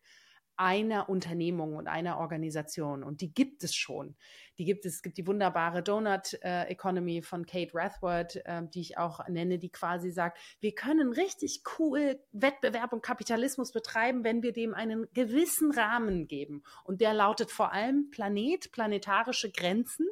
[0.58, 3.04] einer Unternehmung und einer Organisation.
[3.04, 4.16] Und die gibt es schon.
[4.58, 4.96] Die gibt es.
[4.96, 9.60] Es gibt die wunderbare Donut äh, Economy von Kate Rathworth, äh, die ich auch nenne,
[9.60, 15.08] die quasi sagt, wir können richtig cool Wettbewerb und Kapitalismus betreiben, wenn wir dem einen
[15.14, 16.64] gewissen Rahmen geben.
[16.84, 20.08] Und der lautet vor allem Planet, planetarische Grenzen.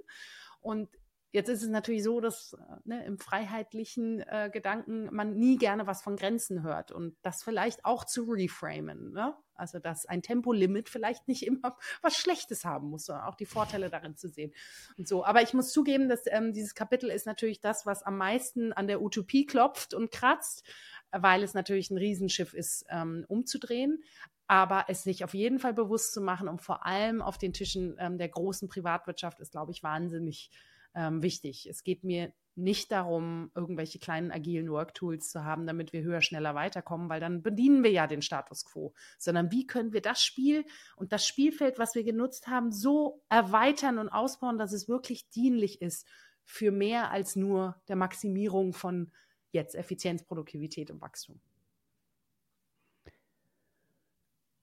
[0.62, 0.90] Und
[1.36, 5.86] Jetzt ist es natürlich so, dass äh, ne, im freiheitlichen äh, Gedanken man nie gerne
[5.86, 9.12] was von Grenzen hört und das vielleicht auch zu reframen.
[9.12, 9.36] Ne?
[9.56, 13.90] Also, dass ein Tempolimit vielleicht nicht immer was Schlechtes haben muss, sondern auch die Vorteile
[13.90, 14.54] darin zu sehen.
[14.98, 15.26] Und so.
[15.26, 18.88] Aber ich muss zugeben, dass ähm, dieses Kapitel ist natürlich das, was am meisten an
[18.88, 20.64] der Utopie klopft und kratzt,
[21.12, 24.04] weil es natürlich ein Riesenschiff ist, ähm, umzudrehen
[24.48, 27.96] aber es sich auf jeden Fall bewusst zu machen und vor allem auf den Tischen
[28.00, 30.52] ähm, der großen Privatwirtschaft ist, glaube ich, wahnsinnig
[30.94, 31.68] ähm, wichtig.
[31.68, 36.56] Es geht mir nicht darum, irgendwelche kleinen agilen Worktools zu haben, damit wir höher, schneller
[36.56, 40.66] weiterkommen, weil dann bedienen wir ja den Status quo, sondern wie können wir das Spiel
[40.96, 45.82] und das Spielfeld, was wir genutzt haben, so erweitern und ausbauen, dass es wirklich dienlich
[45.82, 46.08] ist
[46.44, 49.12] für mehr als nur der Maximierung von
[49.52, 51.42] jetzt Effizienz, Produktivität und Wachstum.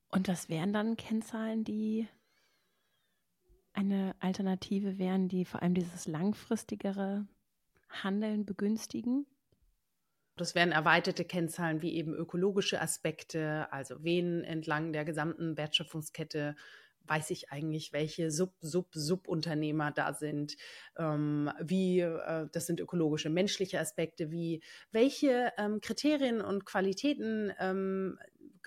[0.08, 2.06] Und das wären dann Kennzahlen, die
[3.72, 7.26] eine Alternative wären, die vor allem dieses langfristigere
[7.92, 9.26] Handeln begünstigen?
[10.36, 16.56] Das wären erweiterte Kennzahlen wie eben ökologische Aspekte, also wen entlang der gesamten Wertschöpfungskette.
[17.04, 20.56] Weiß ich eigentlich, welche Sub, Sub, Subunternehmer da sind,
[20.96, 28.18] ähm, wie, äh, das sind ökologische, menschliche Aspekte, wie, welche ähm, Kriterien und Qualitäten ähm,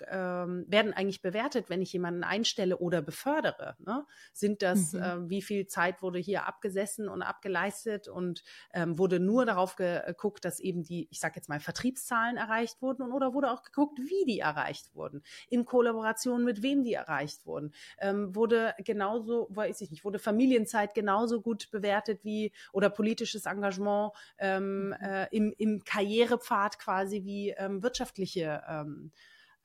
[0.08, 3.76] ähm, werden eigentlich bewertet, wenn ich jemanden einstelle oder befördere?
[3.78, 4.06] Ne?
[4.32, 5.02] Sind das, mhm.
[5.02, 10.44] äh, wie viel Zeit wurde hier abgesessen und abgeleistet und ähm, wurde nur darauf geguckt,
[10.44, 14.24] dass eben die, ich sage jetzt mal, Vertriebszahlen erreicht wurden oder wurde auch geguckt, wie
[14.26, 17.72] die erreicht wurden, in Kollaboration mit wem die erreicht wurden?
[17.98, 24.12] Ähm, wurde genauso, weiß ich nicht, wurde Familienzeit genauso gut bewertet wie oder politisches Engagement
[24.38, 24.92] ähm, mhm.
[24.92, 29.12] äh, im, im Karrierepfad quasi wie ähm, wirtschaftliche ähm,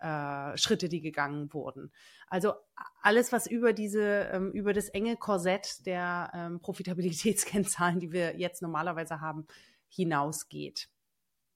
[0.02, 1.92] äh, Schritte, die gegangen wurden.
[2.28, 2.54] Also
[3.02, 8.62] alles, was über diese, ähm, über das enge Korsett der ähm, Profitabilitätskennzahlen, die wir jetzt
[8.62, 9.46] normalerweise haben,
[9.88, 10.90] hinausgeht.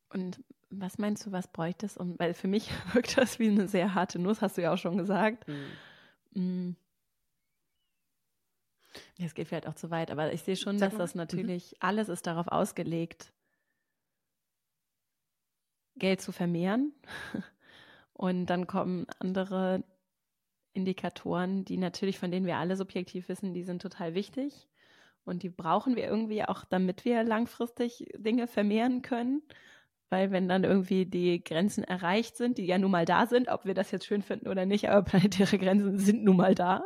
[0.09, 1.97] Und was meinst du, was bräuchte es?
[1.97, 4.77] Um, weil für mich wirkt das wie eine sehr harte Nuss, hast du ja auch
[4.77, 5.45] schon gesagt.
[5.47, 6.75] Mhm.
[9.17, 11.19] Es geht vielleicht auch zu weit, aber ich sehe schon, Sag dass das mhm.
[11.19, 11.77] natürlich, mhm.
[11.79, 13.33] alles ist darauf ausgelegt,
[15.95, 16.93] Geld zu vermehren.
[18.17, 19.83] Und dann kommen andere
[20.73, 24.69] Indikatoren, die natürlich, von denen wir alle subjektiv wissen, die sind total wichtig.
[25.25, 29.41] Und die brauchen wir irgendwie auch, damit wir langfristig Dinge vermehren können.
[30.09, 33.65] Weil wenn dann irgendwie die Grenzen erreicht sind, die ja nun mal da sind, ob
[33.65, 36.85] wir das jetzt schön finden oder nicht, aber planetäre Grenzen sind nun mal da.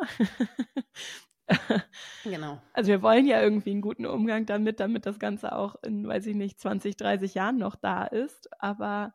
[2.23, 2.59] genau.
[2.73, 6.25] Also wir wollen ja irgendwie einen guten Umgang damit, damit das Ganze auch in, weiß
[6.27, 8.49] ich nicht, 20, 30 Jahren noch da ist.
[8.59, 9.13] Aber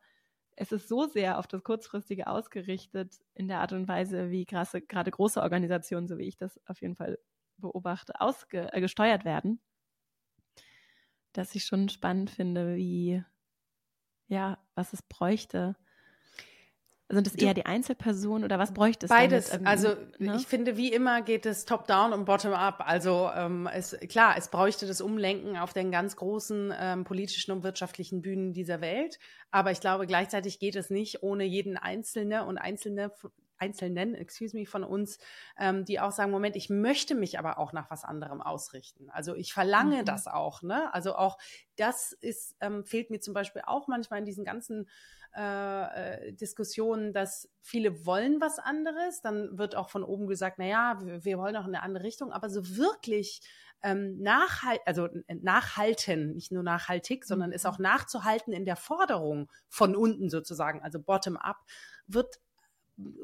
[0.57, 5.11] es ist so sehr auf das Kurzfristige ausgerichtet in der Art und Weise, wie gerade
[5.11, 7.19] große Organisationen, so wie ich das auf jeden Fall
[7.57, 9.61] beobachte, ausgesteuert äh, werden,
[11.33, 13.23] dass ich schon spannend finde, wie,
[14.29, 15.77] ja, was es bräuchte,
[17.11, 19.11] sind es eher die Einzelpersonen oder was bräuchte es?
[19.11, 19.51] Beides.
[19.51, 19.67] Damit?
[19.67, 19.89] Also
[20.19, 20.37] ne?
[20.37, 22.83] ich finde, wie immer geht es top-down und bottom-up.
[22.87, 27.63] Also ähm, es, klar, es bräuchte das Umlenken auf den ganz großen ähm, politischen und
[27.63, 29.19] wirtschaftlichen Bühnen dieser Welt.
[29.51, 33.13] Aber ich glaube, gleichzeitig geht es nicht ohne jeden Einzelne und Einzelne
[33.57, 35.19] Einzelnen, excuse me, von uns,
[35.59, 39.11] ähm, die auch sagen, Moment, ich möchte mich aber auch nach was anderem ausrichten.
[39.11, 40.05] Also ich verlange mhm.
[40.05, 40.93] das auch, ne?
[40.93, 41.39] Also auch
[41.77, 44.89] das ist, ähm, fehlt mir zum Beispiel auch manchmal in diesen ganzen
[45.37, 49.21] äh, äh, Diskussionen, dass viele wollen was anderes.
[49.21, 52.05] Dann wird auch von oben gesagt, na ja, wir, wir wollen auch in eine andere
[52.05, 52.33] Richtung.
[52.33, 53.41] Aber so wirklich
[53.83, 57.85] ähm, nachhalt, also nachhalten, nicht nur nachhaltig, sondern ist auch mhm.
[57.85, 61.59] nachzuhalten in der Forderung von unten sozusagen, also bottom up,
[62.07, 62.41] wird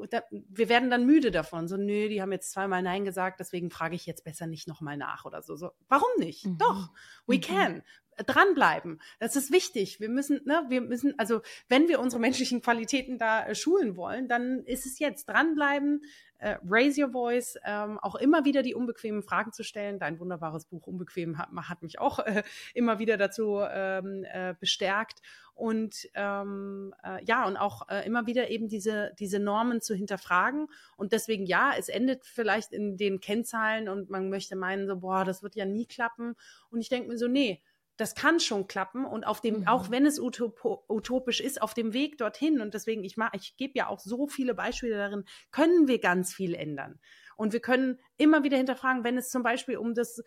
[0.09, 1.67] da, wir werden dann müde davon.
[1.67, 4.97] So, nö, die haben jetzt zweimal Nein gesagt, deswegen frage ich jetzt besser nicht nochmal
[4.97, 5.55] nach oder so.
[5.55, 5.71] so.
[5.87, 6.45] Warum nicht?
[6.45, 6.57] Mhm.
[6.57, 6.89] Doch,
[7.25, 7.41] we mhm.
[7.41, 7.83] can
[8.17, 9.01] dranbleiben.
[9.19, 9.99] Das ist wichtig.
[9.99, 14.27] Wir müssen, ne, wir müssen, also wenn wir unsere menschlichen Qualitäten da äh, schulen wollen,
[14.27, 16.01] dann ist es jetzt dranbleiben,
[16.41, 19.99] äh, raise your voice, ähm, auch immer wieder die unbequemen Fragen zu stellen.
[19.99, 22.43] Dein wunderbares Buch Unbequem hat, hat mich auch äh,
[22.73, 25.21] immer wieder dazu ähm, äh, bestärkt.
[25.53, 30.67] Und ähm, äh, ja, und auch äh, immer wieder eben diese, diese Normen zu hinterfragen.
[30.97, 35.23] Und deswegen, ja, es endet vielleicht in den Kennzahlen und man möchte meinen, so, boah,
[35.23, 36.35] das wird ja nie klappen.
[36.71, 37.61] Und ich denke mir so, nee,
[38.01, 39.67] das kann schon klappen und auf dem, mhm.
[39.67, 43.55] auch wenn es utop utopisch ist, auf dem Weg dorthin und deswegen, ich mag, ich
[43.57, 46.99] gebe ja auch so viele Beispiele darin, können wir ganz viel ändern.
[47.37, 50.23] Und wir können immer wieder hinterfragen, wenn es zum Beispiel um das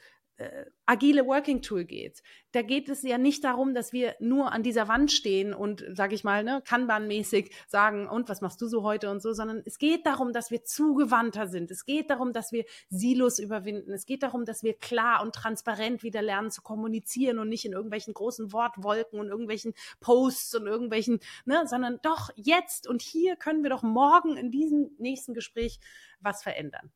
[0.87, 2.23] agile Working Tool geht.
[2.51, 6.13] Da geht es ja nicht darum, dass wir nur an dieser Wand stehen und, sag
[6.13, 9.79] ich mal, ne, Kanban-mäßig sagen, und was machst du so heute und so, sondern es
[9.79, 11.71] geht darum, dass wir zugewandter sind.
[11.71, 13.93] Es geht darum, dass wir Silos überwinden.
[13.93, 17.73] Es geht darum, dass wir klar und transparent wieder lernen zu kommunizieren und nicht in
[17.73, 23.63] irgendwelchen großen Wortwolken und irgendwelchen Posts und irgendwelchen, ne, sondern doch jetzt und hier können
[23.63, 25.79] wir doch morgen in diesem nächsten Gespräch
[26.21, 26.93] was verändern.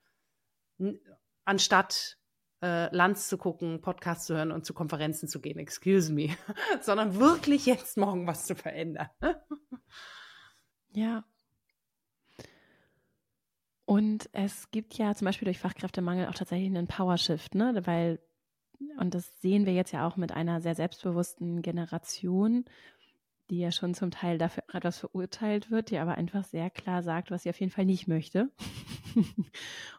[1.44, 2.17] Anstatt
[2.62, 6.28] äh, Lanz zu gucken, Podcasts zu hören und zu Konferenzen zu gehen, excuse me,
[6.80, 9.08] sondern wirklich jetzt morgen was zu verändern.
[10.92, 11.24] ja.
[13.84, 17.80] Und es gibt ja zum Beispiel durch Fachkräftemangel auch tatsächlich einen Powershift, ne?
[17.86, 18.20] Weil,
[18.98, 22.66] und das sehen wir jetzt ja auch mit einer sehr selbstbewussten Generation,
[23.50, 27.30] die ja schon zum Teil dafür etwas verurteilt wird, die aber einfach sehr klar sagt,
[27.30, 28.50] was sie auf jeden Fall nicht möchte.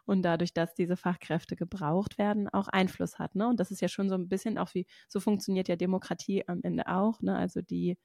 [0.06, 3.34] und dadurch, dass diese Fachkräfte gebraucht werden, auch Einfluss hat.
[3.34, 3.48] Ne?
[3.48, 6.60] Und das ist ja schon so ein bisschen auch wie, so funktioniert ja Demokratie am
[6.62, 7.20] Ende auch.
[7.22, 7.36] Ne?
[7.36, 7.98] Also die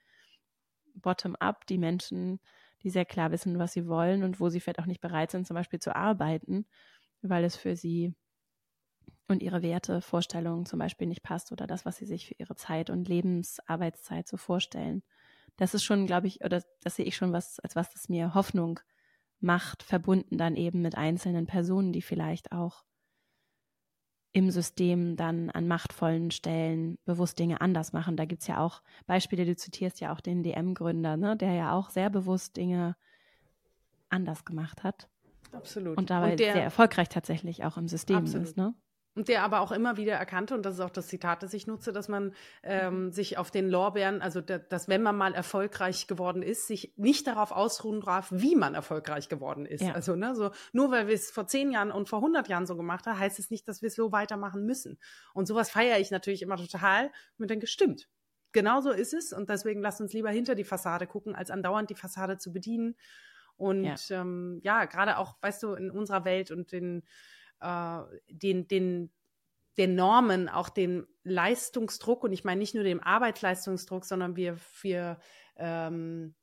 [0.95, 2.39] Bottom-up, die Menschen,
[2.81, 5.45] die sehr klar wissen, was sie wollen und wo sie vielleicht auch nicht bereit sind,
[5.45, 6.65] zum Beispiel zu arbeiten,
[7.21, 8.15] weil es für sie
[9.27, 12.55] und ihre Werte, Vorstellungen zum Beispiel nicht passt oder das, was sie sich für ihre
[12.55, 15.03] Zeit und Lebensarbeitszeit so vorstellen
[15.58, 18.34] das ist schon, glaube ich, oder das sehe ich schon was, als was das mir
[18.34, 18.80] Hoffnung
[19.39, 22.84] macht, verbunden dann eben mit einzelnen Personen, die vielleicht auch
[24.32, 28.18] im System dann an machtvollen Stellen bewusst Dinge anders machen.
[28.18, 31.72] Da gibt es ja auch Beispiele, du zitierst ja auch den DM-Gründer, ne, der ja
[31.72, 32.98] auch sehr bewusst Dinge
[34.10, 35.08] anders gemacht hat.
[35.54, 35.98] Absolut.
[35.98, 38.48] Und dabei und der, sehr erfolgreich tatsächlich auch im System absolut.
[38.48, 38.58] ist.
[38.58, 38.74] Ne?
[39.15, 41.67] Und der aber auch immer wieder erkannte, und das ist auch das Zitat, das ich
[41.67, 46.08] nutze, dass man ähm, sich auf den Lorbeeren, also da, dass wenn man mal erfolgreich
[46.08, 49.84] geworden ist, sich nicht darauf ausruhen darf, wie man erfolgreich geworden ist.
[49.84, 49.93] Ja.
[49.93, 52.75] Also ne, so nur weil wir es vor zehn Jahren und vor hundert Jahren so
[52.75, 54.99] gemacht haben, heißt es nicht, dass wir es so weitermachen müssen.
[55.34, 58.10] Und sowas feiere ich natürlich immer total und denke, stimmt,
[58.51, 59.32] genau so ist es.
[59.32, 62.95] Und deswegen lasst uns lieber hinter die Fassade gucken, als andauernd die Fassade zu bedienen.
[63.56, 67.04] Und ja, ähm, ja gerade auch, weißt du, in unserer Welt und den
[67.60, 69.12] äh, den, den,
[69.78, 75.20] den Normen, auch den Leistungsdruck, und ich meine nicht nur den Arbeitsleistungsdruck, sondern wir, wir
[75.58, 76.36] ähm,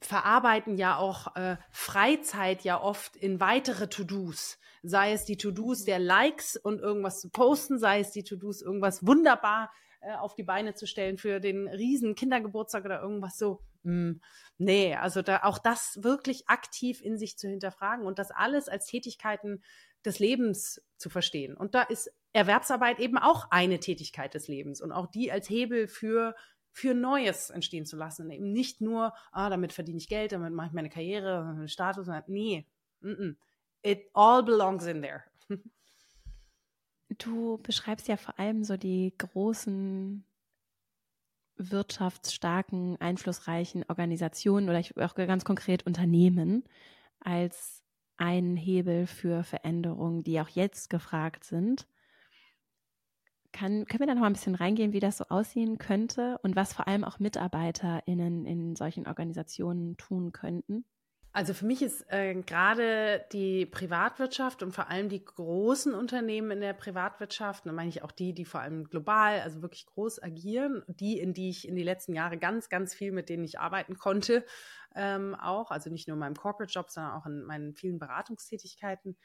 [0.00, 4.58] verarbeiten ja auch äh, Freizeit ja oft in weitere To-Dos.
[4.82, 9.06] Sei es die To-Dos der Likes und irgendwas zu posten, sei es die To-Dos, irgendwas
[9.06, 13.62] wunderbar äh, auf die Beine zu stellen für den riesen Kindergeburtstag oder irgendwas so.
[13.84, 14.20] Hm,
[14.58, 18.86] nee, also da auch das wirklich aktiv in sich zu hinterfragen und das alles als
[18.86, 19.62] Tätigkeiten
[20.06, 21.56] des Lebens zu verstehen.
[21.56, 25.88] Und da ist Erwerbsarbeit eben auch eine Tätigkeit des Lebens und auch die als Hebel
[25.88, 26.34] für
[26.72, 28.30] für Neues entstehen zu lassen.
[28.30, 32.06] Eben nicht nur, ah, damit verdiene ich Geld, damit mache ich meine Karriere, Status.
[32.26, 32.66] Nee,
[33.82, 35.22] it all belongs in there.
[37.18, 40.24] Du beschreibst ja vor allem so die großen
[41.56, 46.64] wirtschaftsstarken, einflussreichen Organisationen oder ich, auch ganz konkret Unternehmen
[47.20, 47.75] als
[48.18, 51.86] einen Hebel für Veränderungen, die auch jetzt gefragt sind.
[53.52, 56.72] Kann, können wir da noch ein bisschen reingehen, wie das so aussehen könnte und was
[56.74, 60.84] vor allem auch MitarbeiterInnen in solchen Organisationen tun könnten?
[61.36, 66.60] Also für mich ist äh, gerade die Privatwirtschaft und vor allem die großen Unternehmen in
[66.62, 70.82] der Privatwirtschaft, da meine ich auch die, die vor allem global, also wirklich groß agieren,
[70.86, 73.98] die, in die ich in die letzten Jahre ganz, ganz viel mit denen ich arbeiten
[73.98, 74.46] konnte,
[74.94, 79.18] ähm, auch, also nicht nur in meinem Corporate Job, sondern auch in meinen vielen Beratungstätigkeiten,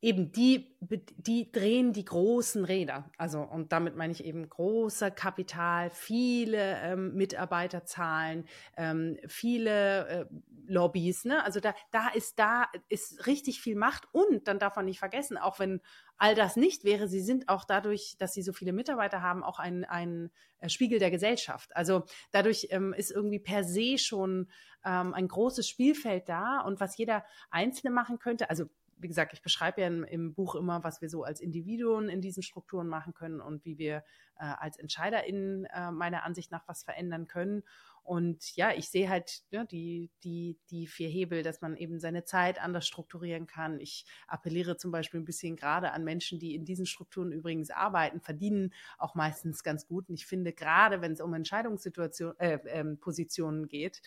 [0.00, 0.76] eben die,
[1.16, 3.10] die drehen die großen Räder.
[3.18, 8.44] Also, und damit meine ich eben großer Kapital, viele ähm, Mitarbeiterzahlen,
[8.76, 10.26] ähm, viele äh,
[10.66, 11.44] Lobbys, ne?
[11.44, 15.36] Also da, da ist, da ist richtig viel Macht und dann darf man nicht vergessen,
[15.36, 15.80] auch wenn
[16.16, 19.58] all das nicht wäre, sie sind auch dadurch, dass sie so viele Mitarbeiter haben, auch
[19.58, 21.74] ein, ein äh, Spiegel der Gesellschaft.
[21.74, 24.48] Also dadurch ähm, ist irgendwie per se schon
[24.84, 28.66] ähm, ein großes Spielfeld da und was jeder Einzelne machen könnte, also
[28.98, 32.20] wie gesagt, ich beschreibe ja im, im, Buch immer, was wir so als Individuen in
[32.20, 34.04] diesen Strukturen machen können und wie wir
[34.38, 37.62] äh, als EntscheiderInnen äh, meiner Ansicht nach was verändern können.
[38.08, 42.24] Und ja, ich sehe halt ja, die, die, die vier Hebel, dass man eben seine
[42.24, 43.78] Zeit anders strukturieren kann.
[43.80, 48.22] Ich appelliere zum Beispiel ein bisschen gerade an Menschen, die in diesen Strukturen übrigens arbeiten,
[48.22, 50.08] verdienen auch meistens ganz gut.
[50.08, 54.00] Und ich finde, gerade wenn es um Entscheidungssituationen, äh, äh, Positionen geht,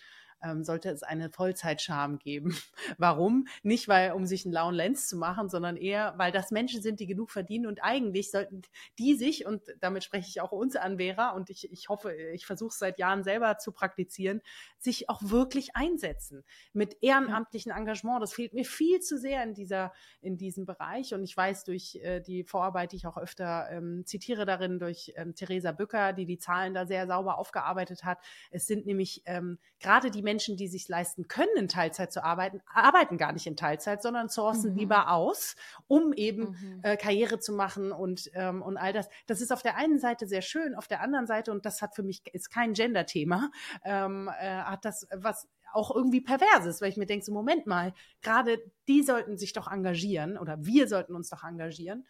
[0.44, 2.56] ähm, sollte es eine Vollzeitscham geben.
[2.98, 3.48] Warum?
[3.64, 7.00] Nicht, weil, um sich einen lauen Lenz zu machen, sondern eher, weil das Menschen sind,
[7.00, 8.62] die genug verdienen und eigentlich sollten
[8.98, 12.46] die sich, und damit spreche ich auch uns an, Vera, und ich, ich hoffe, ich
[12.46, 14.42] versuche es seit Jahren selber zu praktizieren,
[14.78, 18.22] sich auch wirklich einsetzen mit ehrenamtlichem Engagement.
[18.22, 21.14] Das fehlt mir viel zu sehr in dieser, in diesem Bereich.
[21.14, 25.14] Und ich weiß durch äh, die Vorarbeit, die ich auch öfter ähm, zitiere darin, durch
[25.16, 28.20] ähm, Theresa Bücker, die die Zahlen da sehr sauber aufgearbeitet hat.
[28.50, 32.24] Es sind nämlich ähm, gerade die Menschen, Menschen, die sich leisten können, in Teilzeit zu
[32.24, 34.78] arbeiten, arbeiten gar nicht in Teilzeit, sondern sourcen mhm.
[34.78, 36.80] lieber aus, um eben mhm.
[36.84, 39.10] äh, Karriere zu machen und, ähm, und all das.
[39.28, 41.96] Das ist auf der einen Seite sehr schön, auf der anderen Seite, und das hat
[41.96, 43.52] für mich, ist kein Gender-Thema,
[43.84, 47.94] ähm, äh, hat das was auch irgendwie perverses, weil ich mir denke, so Moment mal,
[48.22, 52.06] gerade die sollten sich doch engagieren oder wir sollten uns doch engagieren.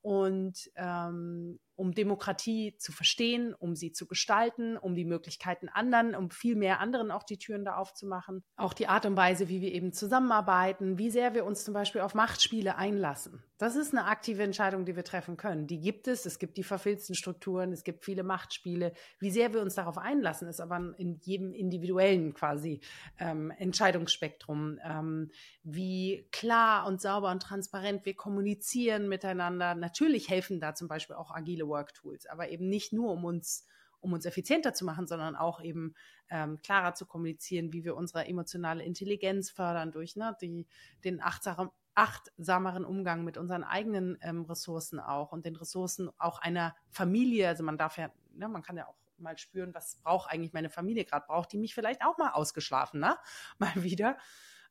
[0.00, 6.30] Und ähm, um Demokratie zu verstehen, um sie zu gestalten, um die Möglichkeiten anderen, um
[6.30, 8.42] viel mehr anderen auch die Türen da aufzumachen.
[8.56, 12.00] Auch die Art und Weise, wie wir eben zusammenarbeiten, wie sehr wir uns zum Beispiel
[12.00, 13.42] auf Machtspiele einlassen.
[13.58, 15.66] Das ist eine aktive Entscheidung, die wir treffen können.
[15.66, 16.26] Die gibt es.
[16.26, 18.92] Es gibt die verfilzten Strukturen, es gibt viele Machtspiele.
[19.20, 22.80] Wie sehr wir uns darauf einlassen, ist aber in jedem individuellen quasi
[23.18, 24.78] ähm, Entscheidungsspektrum.
[24.84, 25.30] Ähm,
[25.62, 29.74] wie klar und sauber und transparent wir kommunizieren miteinander.
[29.74, 33.66] Natürlich helfen da zum Beispiel auch agile viele Work-Tools, aber eben nicht nur, um uns
[34.00, 35.94] um uns effizienter zu machen, sondern auch eben
[36.28, 40.66] ähm, klarer zu kommunizieren, wie wir unsere emotionale Intelligenz fördern durch ne, die,
[41.04, 46.76] den achtsamen, achtsameren Umgang mit unseren eigenen ähm, Ressourcen auch und den Ressourcen auch einer
[46.90, 47.48] Familie.
[47.48, 50.68] Also man darf ja, ne, man kann ja auch mal spüren, was braucht eigentlich meine
[50.68, 53.16] Familie gerade, braucht die mich vielleicht auch mal ausgeschlafen, ne?
[53.58, 54.18] Mal wieder.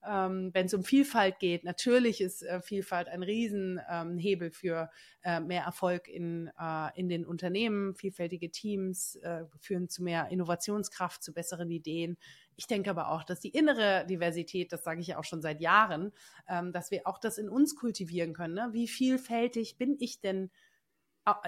[0.07, 1.63] Ähm, wenn es um Vielfalt geht.
[1.63, 4.89] Natürlich ist äh, Vielfalt ein Riesenhebel ähm, für
[5.23, 7.95] äh, mehr Erfolg in, äh, in den Unternehmen.
[7.95, 12.17] Vielfältige Teams äh, führen zu mehr Innovationskraft, zu besseren Ideen.
[12.55, 15.61] Ich denke aber auch, dass die innere Diversität, das sage ich ja auch schon seit
[15.61, 16.11] Jahren,
[16.47, 18.53] ähm, dass wir auch das in uns kultivieren können.
[18.53, 18.69] Ne?
[18.71, 20.51] Wie vielfältig bin ich denn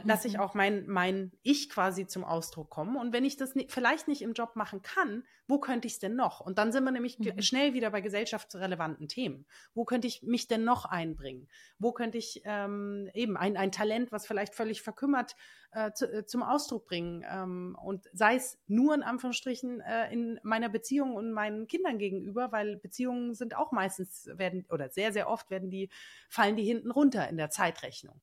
[0.04, 0.40] lasse ich mhm.
[0.40, 2.96] auch mein, mein Ich quasi zum Ausdruck kommen.
[2.96, 6.00] Und wenn ich das nicht, vielleicht nicht im Job machen kann, wo könnte ich es
[6.00, 6.40] denn noch?
[6.40, 7.42] Und dann sind wir nämlich mhm.
[7.42, 9.46] schnell wieder bei gesellschaftsrelevanten Themen.
[9.74, 11.48] Wo könnte ich mich denn noch einbringen?
[11.78, 15.36] Wo könnte ich ähm, eben ein, ein Talent, was vielleicht völlig verkümmert,
[15.72, 17.26] äh, zu, äh, zum Ausdruck bringen?
[17.30, 22.54] Ähm, und sei es nur in Anführungsstrichen äh, in meiner Beziehung und meinen Kindern gegenüber,
[22.54, 25.90] weil Beziehungen sind auch meistens werden oder sehr, sehr oft werden die,
[26.30, 28.22] fallen die hinten runter in der Zeitrechnung.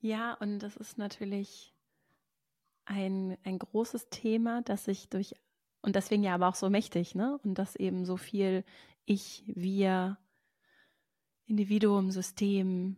[0.00, 1.74] Ja, und das ist natürlich
[2.84, 5.34] ein, ein großes Thema, das sich durch,
[5.82, 7.38] und deswegen ja aber auch so mächtig, ne?
[7.42, 8.64] Und das eben so viel
[9.04, 10.18] Ich, wir,
[11.46, 12.96] Individuum, System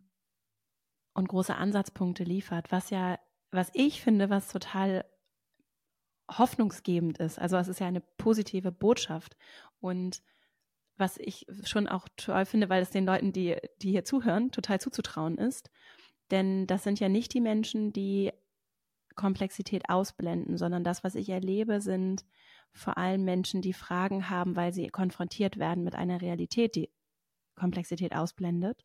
[1.14, 3.18] und große Ansatzpunkte liefert, was ja,
[3.50, 5.04] was ich finde, was total
[6.30, 7.38] hoffnungsgebend ist.
[7.38, 9.36] Also es ist ja eine positive Botschaft.
[9.80, 10.22] Und
[10.96, 14.80] was ich schon auch toll finde, weil es den Leuten, die, die hier zuhören, total
[14.80, 15.70] zuzutrauen ist,
[16.30, 18.32] denn das sind ja nicht die Menschen, die
[19.14, 22.24] Komplexität ausblenden, sondern das, was ich erlebe, sind
[22.72, 26.90] vor allem Menschen, die Fragen haben, weil sie konfrontiert werden mit einer Realität, die
[27.56, 28.84] Komplexität ausblendet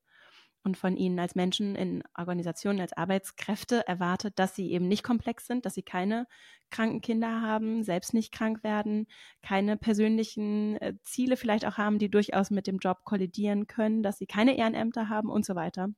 [0.63, 5.45] und von ihnen als Menschen in Organisationen, als Arbeitskräfte erwartet, dass sie eben nicht komplex
[5.45, 6.25] sind, dass sie keine
[6.71, 9.07] kranken Kinder haben, selbst nicht krank werden,
[9.41, 14.17] keine persönlichen äh, Ziele vielleicht auch haben, die durchaus mit dem Job kollidieren können, dass
[14.17, 15.89] sie keine Ehrenämter haben und so weiter.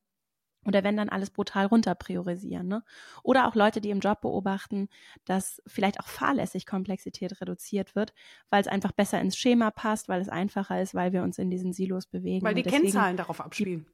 [0.66, 2.68] Oder wenn dann alles brutal runter priorisieren.
[2.68, 2.84] Ne?
[3.24, 4.90] Oder auch Leute, die im Job beobachten,
[5.26, 8.14] dass vielleicht auch fahrlässig Komplexität reduziert wird,
[8.50, 11.50] weil es einfach besser ins Schema passt, weil es einfacher ist, weil wir uns in
[11.50, 12.46] diesen Silos bewegen.
[12.46, 13.86] Weil die Kennzahlen darauf abspielen.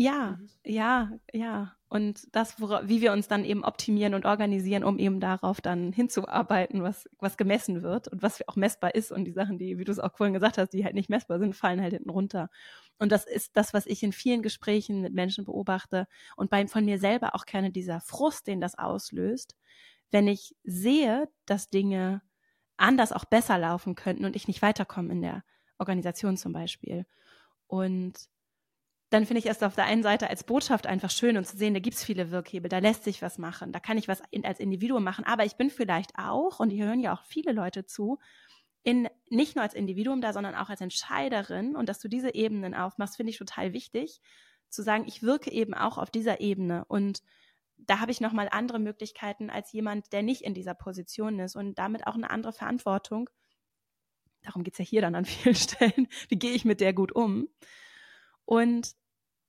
[0.00, 0.48] Ja, mhm.
[0.64, 1.74] ja, ja.
[1.88, 6.84] Und das, wie wir uns dann eben optimieren und organisieren, um eben darauf dann hinzuarbeiten,
[6.84, 9.10] was, was gemessen wird und was auch messbar ist.
[9.10, 11.40] Und die Sachen, die, wie du es auch vorhin gesagt hast, die halt nicht messbar
[11.40, 12.48] sind, fallen halt hinten runter.
[13.00, 16.84] Und das ist das, was ich in vielen Gesprächen mit Menschen beobachte und bei, von
[16.84, 19.56] mir selber auch kenne, dieser Frust, den das auslöst,
[20.12, 22.22] wenn ich sehe, dass Dinge
[22.76, 25.42] anders auch besser laufen könnten und ich nicht weiterkomme in der
[25.78, 27.04] Organisation zum Beispiel.
[27.66, 28.28] Und
[29.10, 31.74] dann finde ich es auf der einen Seite als Botschaft einfach schön und zu sehen,
[31.74, 34.44] da gibt es viele Wirkhebel, da lässt sich was machen, da kann ich was in,
[34.44, 37.86] als Individuum machen, aber ich bin vielleicht auch, und hier hören ja auch viele Leute
[37.86, 38.18] zu,
[38.82, 42.74] in, nicht nur als Individuum da, sondern auch als Entscheiderin und dass du diese Ebenen
[42.74, 44.20] aufmachst, finde ich total wichtig,
[44.68, 47.22] zu sagen, ich wirke eben auch auf dieser Ebene und
[47.78, 51.78] da habe ich nochmal andere Möglichkeiten als jemand, der nicht in dieser Position ist und
[51.78, 53.30] damit auch eine andere Verantwortung.
[54.42, 56.08] Darum geht es ja hier dann an vielen Stellen.
[56.28, 57.48] Wie gehe ich mit der gut um?
[58.48, 58.94] Und,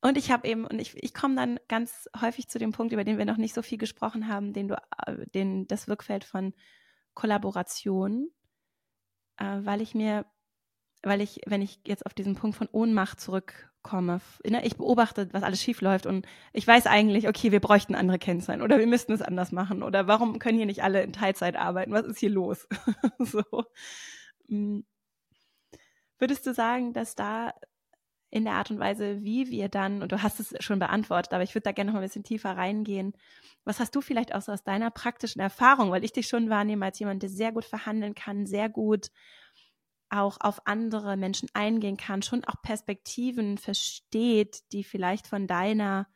[0.02, 3.06] und ich habe eben, und ich, ich komme dann ganz häufig zu dem Punkt, über
[3.06, 4.76] den wir noch nicht so viel gesprochen haben, den du,
[5.08, 6.54] äh, den, das Wirkfeld von
[7.14, 8.30] Kollaboration,
[9.38, 10.26] äh, weil ich mir,
[11.02, 15.43] weil ich, wenn ich jetzt auf diesen Punkt von Ohnmacht zurückkomme, ne, ich beobachte, was
[15.43, 19.14] alles schief läuft und ich weiß eigentlich, okay, wir bräuchten andere Kennzeichen oder wir müssten
[19.14, 21.93] es anders machen oder warum können hier nicht alle in Teilzeit arbeiten?
[21.93, 22.68] Was ist hier los?
[23.20, 23.43] so.
[24.50, 24.86] Hm.
[26.18, 27.54] Würdest du sagen, dass da
[28.32, 31.44] in der Art und Weise, wie wir dann, und du hast es schon beantwortet, aber
[31.44, 33.14] ich würde da gerne noch ein bisschen tiefer reingehen.
[33.66, 36.86] Was hast du vielleicht auch so aus deiner praktischen Erfahrung, weil ich dich schon wahrnehme
[36.86, 39.10] als jemand, der sehr gut verhandeln kann, sehr gut
[40.10, 46.08] auch auf andere Menschen eingehen kann, schon auch Perspektiven versteht, die vielleicht von deiner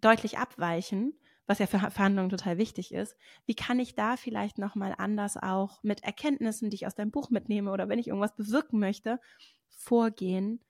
[0.00, 3.16] deutlich abweichen, was ja für Verhandlungen total wichtig ist.
[3.46, 7.30] Wie kann ich da vielleicht nochmal anders auch mit Erkenntnissen, die ich aus deinem Buch
[7.30, 9.20] mitnehme oder wenn ich irgendwas bewirken möchte,
[9.68, 10.60] vorgehen,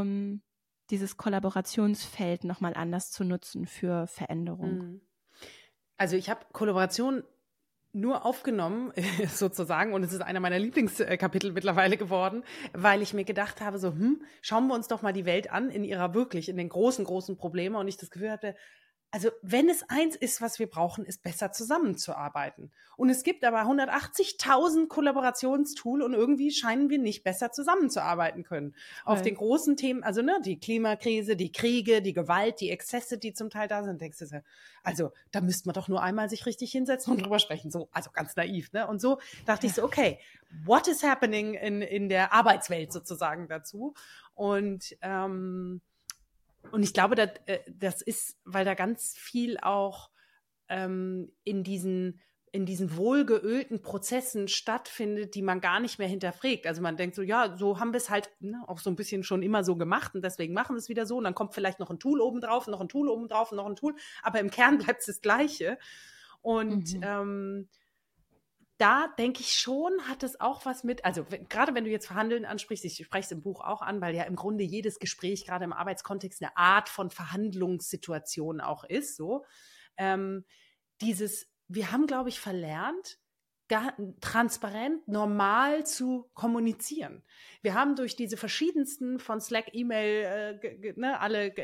[0.00, 0.42] um
[0.90, 4.78] dieses Kollaborationsfeld nochmal anders zu nutzen für Veränderung?
[4.78, 5.00] Mhm.
[5.96, 7.22] Also ich habe Kollaboration
[7.92, 8.92] nur aufgenommen,
[9.28, 13.92] sozusagen, und es ist einer meiner Lieblingskapitel mittlerweile geworden, weil ich mir gedacht habe, so,
[13.92, 17.04] hm, schauen wir uns doch mal die Welt an in ihrer wirklich, in den großen,
[17.04, 18.56] großen Problemen und ich das Gefühl hatte,
[19.14, 22.72] also wenn es eins ist, was wir brauchen, ist besser zusammenzuarbeiten.
[22.96, 28.74] Und es gibt aber 180.000 Kollaborationstool und irgendwie scheinen wir nicht besser zusammenzuarbeiten können.
[29.04, 33.32] Auf den großen Themen, also ne, die Klimakrise, die Kriege, die Gewalt, die Exzesse, die
[33.32, 34.42] zum Teil da sind, denkst du,
[34.82, 37.70] also da müsste man doch nur einmal sich richtig hinsetzen und drüber sprechen.
[37.70, 38.88] So, also ganz naiv, ne?
[38.88, 40.18] Und so dachte ich so, okay,
[40.64, 43.94] what is happening in, in der Arbeitswelt sozusagen dazu?
[44.34, 45.82] Und ähm,
[46.70, 50.10] und ich glaube, das, äh, das ist, weil da ganz viel auch
[50.68, 52.20] ähm, in diesen
[52.54, 56.68] in diesen wohlgeölten Prozessen stattfindet, die man gar nicht mehr hinterfragt.
[56.68, 59.24] Also man denkt so, ja, so haben wir es halt ne, auch so ein bisschen
[59.24, 61.16] schon immer so gemacht und deswegen machen wir es wieder so.
[61.16, 63.66] Und dann kommt vielleicht noch ein Tool oben drauf, noch ein Tool oben drauf, noch
[63.66, 65.78] ein Tool, aber im Kern bleibt es das Gleiche.
[66.42, 67.02] Und mhm.
[67.02, 67.68] ähm,
[68.78, 72.44] da denke ich schon, hat es auch was mit, also gerade wenn du jetzt Verhandeln
[72.44, 75.64] ansprichst, ich spreche es im Buch auch an, weil ja im Grunde jedes Gespräch gerade
[75.64, 79.44] im Arbeitskontext eine Art von Verhandlungssituation auch ist, so.
[79.96, 80.44] Ähm,
[81.00, 83.18] dieses, wir haben, glaube ich, verlernt,
[84.20, 87.22] transparent, normal zu kommunizieren.
[87.62, 91.54] Wir haben durch diese verschiedensten von Slack, E-Mail, äh, ne, alle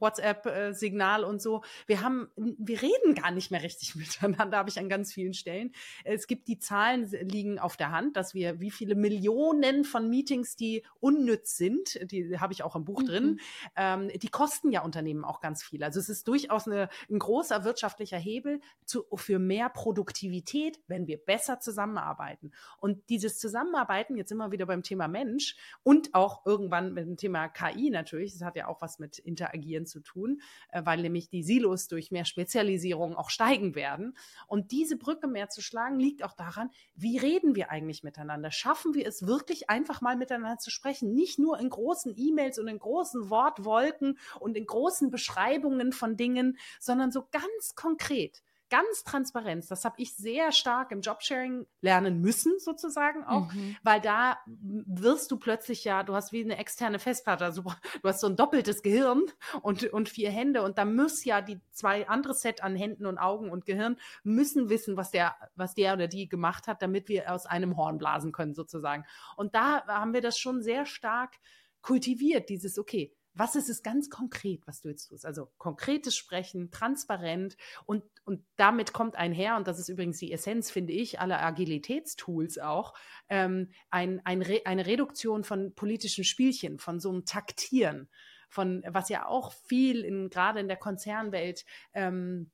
[0.00, 4.78] WhatsApp-Signal äh, und so, wir haben, wir reden gar nicht mehr richtig miteinander, habe ich
[4.78, 5.72] an ganz vielen Stellen.
[6.04, 10.56] Es gibt die Zahlen liegen auf der Hand, dass wir wie viele Millionen von Meetings,
[10.56, 13.06] die unnütz sind, die habe ich auch im Buch mhm.
[13.06, 13.40] drin,
[13.76, 15.84] ähm, die kosten ja Unternehmen auch ganz viel.
[15.84, 21.18] Also es ist durchaus eine, ein großer wirtschaftlicher Hebel zu, für mehr Produktivität, wenn wir
[21.18, 22.52] besser zusammenarbeiten.
[22.78, 27.48] Und dieses Zusammenarbeiten, jetzt immer wieder beim Thema Mensch, und auch irgendwann mit dem Thema
[27.48, 28.32] KI natürlich.
[28.32, 30.40] Das hat ja auch was mit Interagieren zu tun,
[30.70, 34.16] äh, weil nämlich die Silos durch mehr Spezialisierung auch steigen werden.
[34.46, 38.50] Und diese Brücke mehr zu schlagen, liegt auch daran, wie reden wir eigentlich miteinander?
[38.50, 41.14] Schaffen wir es wirklich einfach mal miteinander zu sprechen?
[41.14, 46.58] Nicht nur in großen E-Mails und in großen Wortwolken und in großen Beschreibungen von Dingen,
[46.78, 49.66] sondern so ganz konkret ganz Transparenz.
[49.66, 53.76] Das habe ich sehr stark im Jobsharing lernen müssen, sozusagen auch, mhm.
[53.82, 58.20] weil da wirst du plötzlich ja, du hast wie eine externe Festplatte, also du hast
[58.20, 59.24] so ein doppeltes Gehirn
[59.60, 63.18] und, und vier Hände und da muss ja die zwei andere Set an Händen und
[63.18, 67.32] Augen und Gehirn müssen wissen, was der, was der oder die gemacht hat, damit wir
[67.32, 69.04] aus einem Horn blasen können, sozusagen.
[69.36, 71.36] Und da haben wir das schon sehr stark
[71.82, 75.24] kultiviert, dieses, okay, was ist es ganz konkret, was du jetzt tust?
[75.24, 80.70] Also konkretes Sprechen, transparent und, und damit kommt einher, und das ist übrigens die Essenz,
[80.70, 82.92] finde ich, aller Agilitätstools auch,
[83.30, 88.10] ähm, ein, ein Re eine Reduktion von politischen Spielchen, von so einem Taktieren,
[88.50, 91.64] von was ja auch viel in, gerade in der Konzernwelt
[91.94, 92.50] ähm,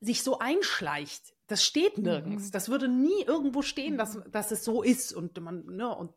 [0.00, 2.46] sich so einschleicht das steht nirgends.
[2.46, 2.50] Mhm.
[2.52, 4.30] Das würde nie irgendwo stehen, dass, mhm.
[4.30, 6.12] dass es so ist und man, ne, und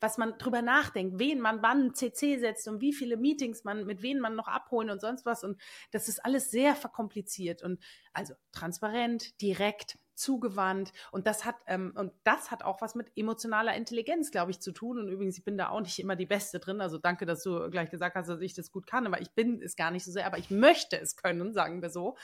[0.00, 4.00] was man drüber nachdenkt, wen man wann CC setzt und wie viele Meetings man, mit
[4.00, 5.44] wem man noch abholen und sonst was.
[5.44, 5.60] Und
[5.90, 7.78] das ist alles sehr verkompliziert und
[8.14, 13.74] also transparent, direkt, zugewandt und das hat ähm, und das hat auch was mit emotionaler
[13.74, 14.98] Intelligenz, glaube ich, zu tun.
[14.98, 16.80] Und übrigens, ich bin da auch nicht immer die Beste drin.
[16.80, 19.62] Also danke, dass du gleich gesagt hast, dass ich das gut kann, aber ich bin
[19.62, 22.16] es gar nicht so sehr, aber ich möchte es können, sagen wir so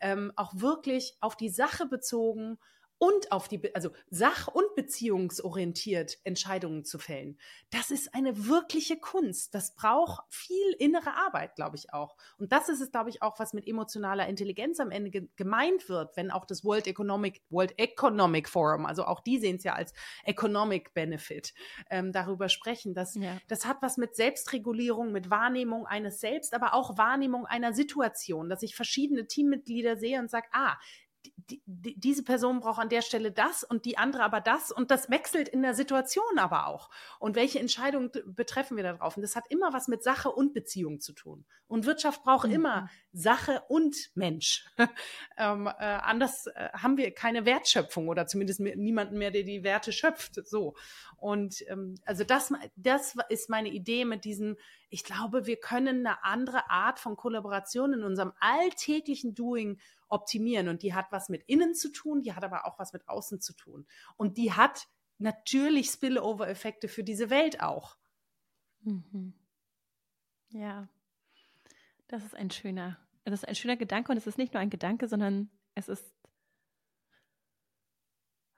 [0.00, 2.58] ähm, auch wirklich auf die Sache bezogen
[2.98, 7.38] und auf die, also sach- und beziehungsorientiert Entscheidungen zu fällen.
[7.70, 9.54] Das ist eine wirkliche Kunst.
[9.54, 12.16] Das braucht viel innere Arbeit, glaube ich auch.
[12.38, 15.88] Und das ist es, glaube ich, auch, was mit emotionaler Intelligenz am Ende ge gemeint
[15.88, 19.74] wird, wenn auch das World Economic, World Economic Forum, also auch die sehen es ja
[19.74, 19.92] als
[20.24, 21.54] Economic Benefit,
[21.90, 22.94] ähm, darüber sprechen.
[22.94, 23.38] Dass, ja.
[23.46, 28.62] Das hat was mit Selbstregulierung, mit Wahrnehmung eines Selbst, aber auch Wahrnehmung einer Situation, dass
[28.62, 30.76] ich verschiedene Teammitglieder sehe und sage, ah,
[31.36, 34.90] die, die, diese Person braucht an der Stelle das und die andere aber das und
[34.90, 36.90] das wechselt in der Situation aber auch.
[37.18, 39.16] Und welche Entscheidungen betreffen wir darauf?
[39.16, 41.44] Und das hat immer was mit Sache und Beziehung zu tun.
[41.66, 42.54] Und Wirtschaft braucht mhm.
[42.54, 44.66] immer Sache und Mensch.
[45.36, 49.92] ähm, äh, anders äh, haben wir keine Wertschöpfung oder zumindest niemanden mehr, der die Werte
[49.92, 50.46] schöpft.
[50.46, 50.74] So.
[51.16, 54.56] Und ähm, also das, das ist meine Idee mit diesem,
[54.88, 59.78] ich glaube, wir können eine andere Art von Kollaboration in unserem alltäglichen Doing
[60.08, 60.68] optimieren.
[60.68, 63.40] Und die hat was mit innen zu tun, die hat aber auch was mit außen
[63.40, 63.86] zu tun.
[64.16, 64.88] Und die hat
[65.18, 67.96] natürlich Spillover-Effekte für diese Welt auch.
[68.80, 69.34] Mhm.
[70.50, 70.88] Ja,
[72.06, 74.70] das ist ein schöner, das ist ein schöner Gedanke und es ist nicht nur ein
[74.70, 76.14] Gedanke, sondern es ist,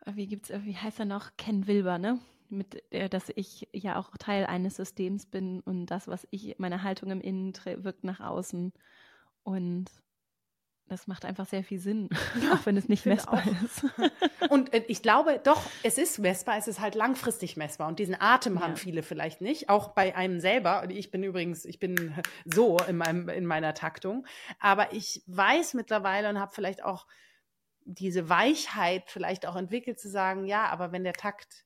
[0.06, 1.30] wie gibt's, wie heißt er noch?
[1.36, 2.20] Ken Wilber, ne?
[2.48, 6.82] Mit, der, dass ich ja auch Teil eines Systems bin und das, was ich, meine
[6.82, 8.72] Haltung im Innen wirkt nach außen.
[9.44, 9.90] Und
[10.90, 12.08] das macht einfach sehr viel Sinn,
[12.42, 13.62] ja, auch wenn es nicht messbar auch.
[13.62, 13.84] ist.
[14.50, 17.86] Und äh, ich glaube, doch, es ist messbar, es ist halt langfristig messbar.
[17.86, 18.62] Und diesen Atem ja.
[18.62, 20.84] haben viele vielleicht nicht, auch bei einem selber.
[20.90, 22.14] Ich bin übrigens, ich bin
[22.44, 24.26] so in, meinem, in meiner Taktung.
[24.58, 27.06] Aber ich weiß mittlerweile und habe vielleicht auch
[27.84, 31.64] diese Weichheit vielleicht auch entwickelt, zu sagen, ja, aber wenn der Takt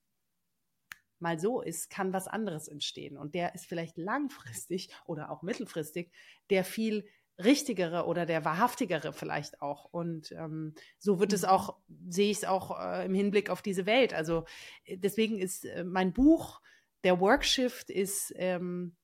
[1.18, 3.16] mal so ist, kann was anderes entstehen.
[3.16, 6.12] Und der ist vielleicht langfristig oder auch mittelfristig
[6.50, 7.06] der viel
[7.38, 9.86] richtigere oder der wahrhaftigere vielleicht auch.
[9.86, 11.36] Und ähm, so wird mhm.
[11.36, 11.76] es auch,
[12.08, 14.14] sehe ich es auch äh, im Hinblick auf diese Welt.
[14.14, 14.44] Also
[14.84, 16.60] äh, deswegen ist äh, mein Buch,
[17.02, 18.96] der Workshift ist, ähm,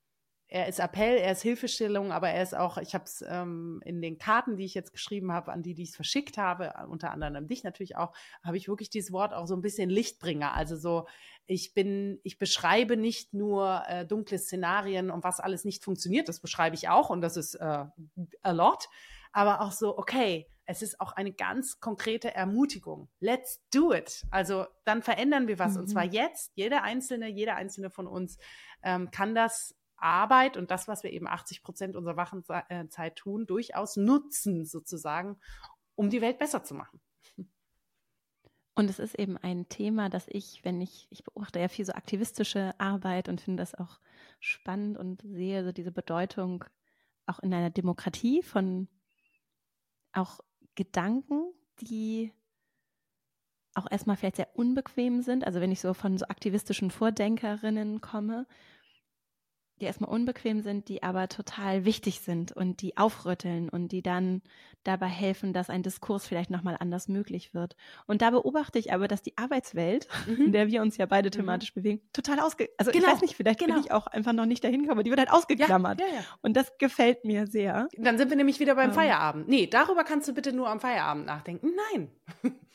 [0.52, 4.02] er ist Appell, er ist Hilfestellung, aber er ist auch, ich habe es ähm, in
[4.02, 7.12] den Karten, die ich jetzt geschrieben habe, an die, die ich es verschickt habe, unter
[7.12, 10.52] anderem an dich natürlich auch, habe ich wirklich dieses Wort auch so ein bisschen Lichtbringer.
[10.52, 11.06] Also so,
[11.46, 16.40] ich bin, ich beschreibe nicht nur äh, dunkle Szenarien und was alles nicht funktioniert, das
[16.40, 17.84] beschreibe ich auch und das ist äh,
[18.42, 18.88] a lot,
[19.32, 23.08] aber auch so, okay, es ist auch eine ganz konkrete Ermutigung.
[23.18, 24.24] Let's do it.
[24.30, 25.74] Also dann verändern wir was.
[25.74, 25.80] Mhm.
[25.80, 26.12] Und zwar mhm.
[26.12, 26.52] jetzt.
[26.54, 28.38] Jeder Einzelne, jeder Einzelne von uns
[28.84, 33.96] ähm, kann das Arbeit und das, was wir eben 80 Prozent unserer Wachenzeit tun, durchaus
[33.96, 35.38] nutzen, sozusagen,
[35.94, 37.00] um die Welt besser zu machen.
[38.74, 41.92] Und es ist eben ein Thema, das ich, wenn ich, ich beobachte ja viel so
[41.92, 44.00] aktivistische Arbeit und finde das auch
[44.38, 46.64] spannend und sehe so diese Bedeutung
[47.26, 48.88] auch in einer Demokratie von
[50.12, 50.40] auch
[50.76, 52.32] Gedanken, die
[53.74, 55.44] auch erstmal vielleicht sehr unbequem sind.
[55.44, 58.46] Also wenn ich so von so aktivistischen Vordenkerinnen komme,
[59.80, 64.42] die erstmal unbequem sind, die aber total wichtig sind und die aufrütteln und die dann
[64.84, 67.76] dabei helfen, dass ein Diskurs vielleicht nochmal anders möglich wird.
[68.06, 70.46] Und da beobachte ich aber, dass die Arbeitswelt, mhm.
[70.46, 71.32] in der wir uns ja beide mhm.
[71.32, 71.80] thematisch mhm.
[71.80, 72.70] bewegen, total ausge...
[72.78, 73.06] Also genau.
[73.06, 73.74] ich weiß nicht, vielleicht genau.
[73.74, 76.00] bin ich auch einfach noch nicht dahin gekommen, aber die wird halt ausgeklammert.
[76.00, 76.20] Ja, ja, ja.
[76.42, 77.88] Und das gefällt mir sehr.
[77.96, 78.94] Dann sind wir nämlich wieder beim ähm.
[78.94, 79.48] Feierabend.
[79.48, 81.72] Nee, darüber kannst du bitte nur am Feierabend nachdenken.
[81.92, 82.10] Nein.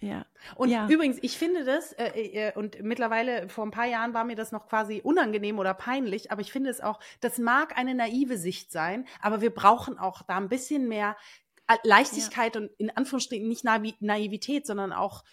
[0.00, 0.26] Ja.
[0.56, 0.86] Und ja.
[0.88, 4.52] übrigens, ich finde das, äh, äh, und mittlerweile vor ein paar Jahren war mir das
[4.52, 8.70] noch quasi unangenehm oder peinlich, aber ich finde es auch, das mag eine naive Sicht
[8.70, 11.16] sein, aber wir brauchen auch da ein bisschen mehr
[11.66, 12.60] äh, Leichtigkeit ja.
[12.60, 15.24] und in Anführungsstrichen nicht Naivität, sondern auch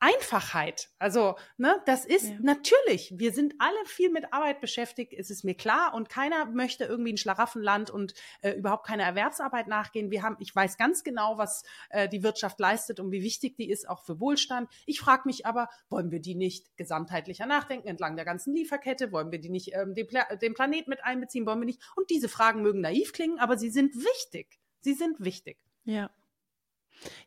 [0.00, 0.88] Einfachheit.
[0.98, 2.36] Also, ne, das ist ja.
[2.40, 6.84] natürlich, wir sind alle viel mit Arbeit beschäftigt, ist es mir klar, und keiner möchte
[6.84, 10.10] irgendwie ein Schlaraffenland und äh, überhaupt keine Erwerbsarbeit nachgehen.
[10.10, 13.70] Wir haben, ich weiß ganz genau, was äh, die Wirtschaft leistet und wie wichtig die
[13.70, 14.70] ist, auch für Wohlstand.
[14.86, 19.12] Ich frage mich aber, wollen wir die nicht gesamtheitlicher nachdenken, entlang der ganzen Lieferkette?
[19.12, 21.44] Wollen wir die nicht ähm, den, Pla den Planet mit einbeziehen?
[21.44, 21.82] Wollen wir nicht?
[21.94, 24.58] Und diese Fragen mögen naiv klingen, aber sie sind wichtig.
[24.80, 25.58] Sie sind wichtig.
[25.84, 26.10] Ja.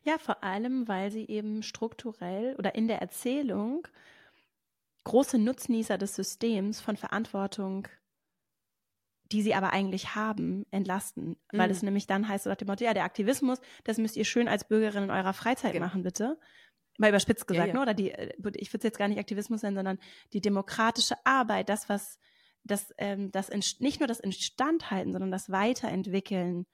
[0.03, 3.87] Ja, vor allem, weil sie eben strukturell oder in der Erzählung
[5.03, 7.87] große Nutznießer des Systems von Verantwortung,
[9.31, 11.29] die sie aber eigentlich haben, entlasten.
[11.51, 11.57] Mhm.
[11.57, 14.25] Weil es nämlich dann heißt, so nach dem Motto, ja, der Aktivismus, das müsst ihr
[14.25, 15.85] schön als Bürgerin in eurer Freizeit genau.
[15.85, 16.39] machen, bitte.
[16.99, 17.79] Mal überspitzt gesagt, ja, ja.
[17.79, 17.81] Ne?
[17.81, 19.99] oder die, äh, ich würde es jetzt gar nicht Aktivismus nennen, sondern
[20.31, 22.19] die demokratische Arbeit, das, was
[22.63, 23.49] das, ähm, das
[23.79, 26.65] nicht nur das Instandhalten, sondern das Weiterentwickeln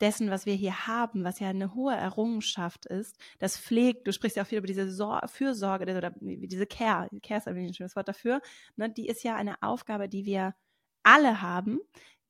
[0.00, 4.36] dessen, was wir hier haben, was ja eine hohe Errungenschaft ist, das pflegt, du sprichst
[4.36, 8.08] ja auch viel über diese Sor Fürsorge oder diese Care, Care ist ein schönes Wort
[8.08, 8.40] dafür,
[8.76, 10.54] ne, die ist ja eine Aufgabe, die wir
[11.02, 11.80] alle haben,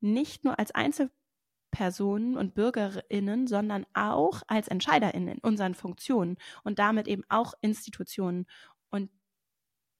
[0.01, 7.09] nicht nur als Einzelpersonen und BürgerInnen, sondern auch als EntscheiderInnen in unseren Funktionen und damit
[7.09, 8.47] eben auch Institutionen.
[8.91, 9.11] Und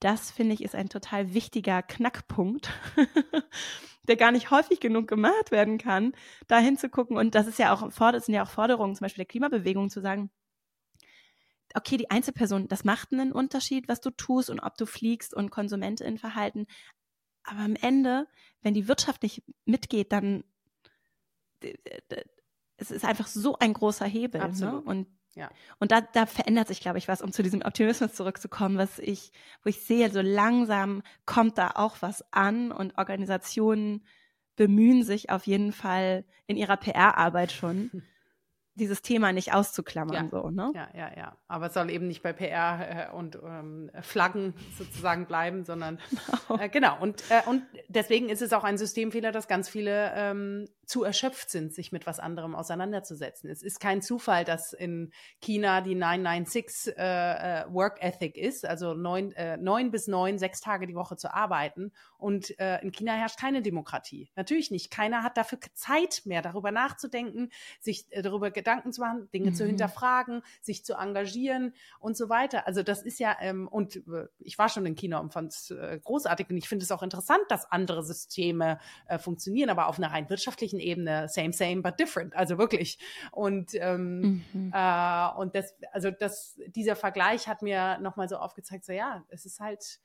[0.01, 2.71] das finde ich ist ein total wichtiger Knackpunkt,
[4.09, 6.13] der gar nicht häufig genug gemacht werden kann,
[6.47, 7.17] da hinzugucken.
[7.17, 10.01] Und das ist ja auch, das sind ja auch Forderungen, zum Beispiel der Klimabewegung, zu
[10.01, 10.31] sagen,
[11.75, 15.51] okay, die Einzelperson, das macht einen Unterschied, was du tust und ob du fliegst und
[15.51, 16.67] KonsumentInnenverhalten.
[17.45, 18.27] Aber am Ende,
[18.63, 20.45] wenn die Wirtschaft nicht mitgeht, dann
[22.77, 24.41] es ist einfach so ein großer Hebel.
[24.61, 24.81] Ne?
[24.81, 25.51] Und ja.
[25.79, 29.33] Und da, da verändert sich, glaube ich, was, um zu diesem Optimismus zurückzukommen, was ich,
[29.63, 34.03] wo ich sehe, so langsam kommt da auch was an und Organisationen
[34.57, 37.91] bemühen sich auf jeden Fall in ihrer PR-Arbeit schon,
[38.77, 40.31] dieses Thema nicht auszuklammern.
[40.31, 40.31] Ja.
[40.31, 40.71] So, ne?
[40.75, 41.37] ja, ja, ja.
[41.49, 45.99] Aber es soll eben nicht bei PR äh, und ähm, Flaggen sozusagen bleiben, sondern
[46.49, 46.63] genau.
[46.63, 47.01] Äh, genau.
[47.01, 51.51] Und, äh, und deswegen ist es auch ein Systemfehler, dass ganz viele ähm, zu erschöpft
[51.51, 53.51] sind, sich mit was anderem auseinanderzusetzen.
[53.51, 55.11] Es ist kein Zufall, dass in
[55.41, 60.61] China die 996 äh, äh, Work Ethic ist, also neun, äh, neun bis neun, sechs
[60.61, 61.93] Tage die Woche zu arbeiten.
[62.19, 64.31] Und äh, in China herrscht keine Demokratie.
[64.37, 64.91] Natürlich nicht.
[64.91, 67.51] Keiner hat dafür Zeit mehr, darüber nachzudenken,
[67.81, 69.55] sich äh, darüber Gedanken zu machen, Dinge mhm.
[69.55, 72.67] zu hinterfragen, sich zu engagieren und so weiter.
[72.67, 75.71] Also das ist ja, ähm, und äh, ich war schon in China und fand es
[75.71, 79.99] äh, großartig und ich finde es auch interessant, dass andere Systeme äh, funktionieren, aber auf
[79.99, 82.35] einer rein wirtschaftlichen Ebene same, same, but different.
[82.35, 82.99] Also wirklich.
[83.31, 84.73] Und, ähm, mhm.
[84.75, 89.47] äh, und das, also das, dieser Vergleich hat mir nochmal so aufgezeigt, so ja, es
[89.47, 90.01] ist halt,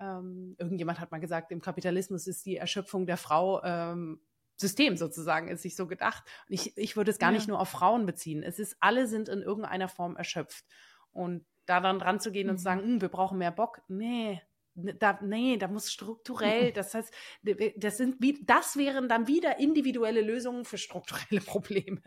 [0.00, 4.20] ähm, irgendjemand hat mal gesagt, im Kapitalismus ist die Erschöpfung der Frau ähm,
[4.60, 6.24] System sozusagen, ist sich so gedacht.
[6.48, 7.36] Und ich, ich würde es gar ja.
[7.36, 8.42] nicht nur auf Frauen beziehen.
[8.42, 10.64] Es ist, alle sind in irgendeiner Form erschöpft.
[11.10, 12.52] Und da dann dran zu gehen mhm.
[12.52, 14.40] und zu sagen, hm, wir brauchen mehr Bock, nee,
[14.74, 17.12] da, nee, da muss strukturell, das heißt,
[17.76, 22.00] das sind das wären dann wieder individuelle Lösungen für strukturelle Probleme.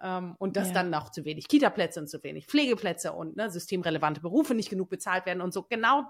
[0.00, 0.74] Ähm, und dass ja.
[0.74, 4.90] dann noch zu wenig Kita-Plätze und zu wenig Pflegeplätze und ne, systemrelevante Berufe nicht genug
[4.90, 5.64] bezahlt werden und so.
[5.64, 6.04] Genau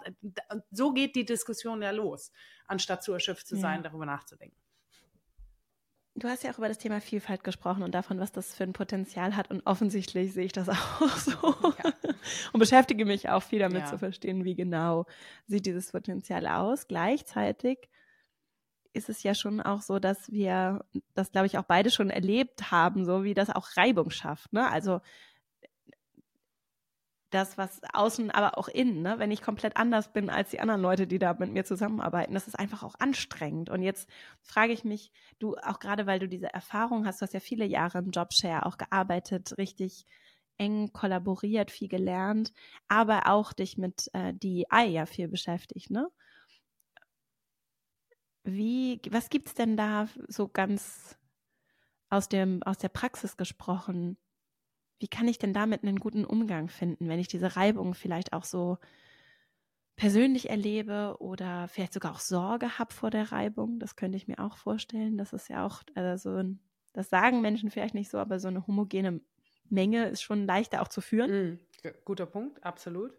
[0.70, 2.30] so geht die Diskussion ja los,
[2.66, 3.88] anstatt zu erschöpft zu sein, ja.
[3.88, 4.56] darüber nachzudenken.
[6.18, 8.72] Du hast ja auch über das Thema Vielfalt gesprochen und davon, was das für ein
[8.72, 9.50] Potenzial hat.
[9.50, 11.54] Und offensichtlich sehe ich das auch so.
[11.84, 11.92] Ja.
[12.52, 13.86] Und beschäftige mich auch viel damit ja.
[13.86, 15.06] zu verstehen, wie genau
[15.46, 16.88] sieht dieses Potenzial aus.
[16.88, 17.88] Gleichzeitig
[18.92, 22.70] ist es ja schon auch so, dass wir das, glaube ich, auch beide schon erlebt
[22.70, 24.52] haben, so wie das auch Reibung schafft.
[24.52, 24.68] Ne?
[24.68, 25.00] Also
[27.30, 29.18] das, was außen, aber auch innen, ne?
[29.18, 32.48] wenn ich komplett anders bin als die anderen Leute, die da mit mir zusammenarbeiten, das
[32.48, 33.68] ist einfach auch anstrengend.
[33.70, 34.08] Und jetzt
[34.42, 37.66] frage ich mich, du auch gerade, weil du diese Erfahrung hast, du hast ja viele
[37.66, 40.06] Jahre im Jobshare auch gearbeitet, richtig
[40.56, 42.52] eng kollaboriert, viel gelernt,
[42.88, 46.10] aber auch dich mit äh, DEI ja viel beschäftigt, ne?
[48.44, 51.18] Wie, was gibt's denn da so ganz
[52.08, 54.16] aus dem, aus der Praxis gesprochen?
[54.98, 58.44] Wie kann ich denn damit einen guten Umgang finden, wenn ich diese Reibung vielleicht auch
[58.44, 58.78] so
[59.96, 63.80] persönlich erlebe oder vielleicht sogar auch Sorge habe vor der Reibung.
[63.80, 65.18] Das könnte ich mir auch vorstellen.
[65.18, 66.60] Das ist ja auch, also so ein,
[66.92, 69.20] das sagen Menschen vielleicht nicht so, aber so eine homogene
[69.68, 71.58] Menge ist schon leichter auch zu führen.
[71.82, 73.12] Mm, guter Punkt, absolut.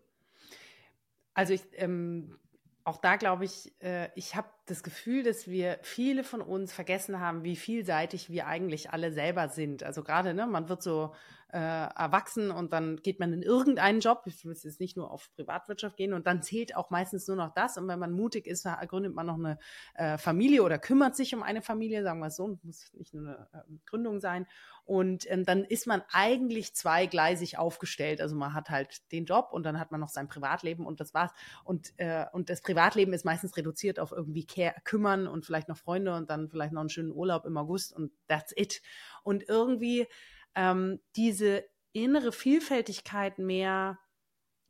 [1.33, 2.39] Also ich, ähm,
[2.85, 7.19] auch da glaube ich, äh, ich habe das Gefühl, dass wir viele von uns vergessen
[7.19, 9.83] haben, wie vielseitig wir eigentlich alle selber sind.
[9.83, 11.13] Also gerade, ne, man wird so
[11.51, 14.23] äh, erwachsen und dann geht man in irgendeinen Job.
[14.25, 17.53] Ich will jetzt nicht nur auf Privatwirtschaft gehen und dann zählt auch meistens nur noch
[17.53, 17.77] das.
[17.77, 19.57] Und wenn man mutig ist, gründet man noch eine
[19.95, 23.27] äh, Familie oder kümmert sich um eine Familie, sagen wir es so, muss nicht nur
[23.27, 24.45] eine äh, Gründung sein.
[24.85, 28.21] Und ähm, dann ist man eigentlich zweigleisig aufgestellt.
[28.21, 31.13] Also man hat halt den Job und dann hat man noch sein Privatleben und das
[31.13, 31.31] war's.
[31.63, 35.77] Und, äh, und das Privatleben ist meistens reduziert auf irgendwie care, kümmern und vielleicht noch
[35.77, 38.81] Freunde und dann vielleicht noch einen schönen Urlaub im August und that's it.
[39.23, 40.07] Und irgendwie
[40.55, 43.99] ähm, diese innere Vielfältigkeit mehr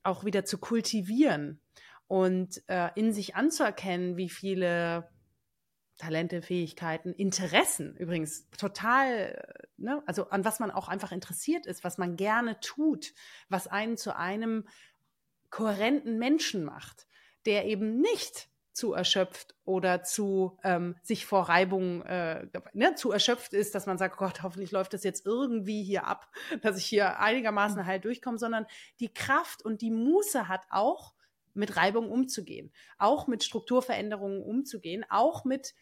[0.04, 1.62] auch wieder zu kultivieren
[2.08, 5.10] und äh, in sich anzuerkennen, wie viele
[5.98, 11.98] Talente, Fähigkeiten, Interessen übrigens total, ne, also an was man auch einfach interessiert ist, was
[11.98, 13.14] man gerne tut,
[13.50, 14.68] was einen zu einem
[15.50, 17.06] kohärenten Menschen macht,
[17.46, 18.50] der eben nicht
[18.80, 23.98] zu erschöpft oder zu ähm, sich vor Reibung äh, ne, zu erschöpft ist, dass man
[23.98, 28.38] sagt, Gott, hoffentlich läuft das jetzt irgendwie hier ab, dass ich hier einigermaßen halt durchkomme,
[28.38, 28.66] sondern
[29.00, 31.14] die Kraft und die Muße hat auch
[31.54, 35.74] mit Reibung umzugehen, auch mit Strukturveränderungen umzugehen, auch mit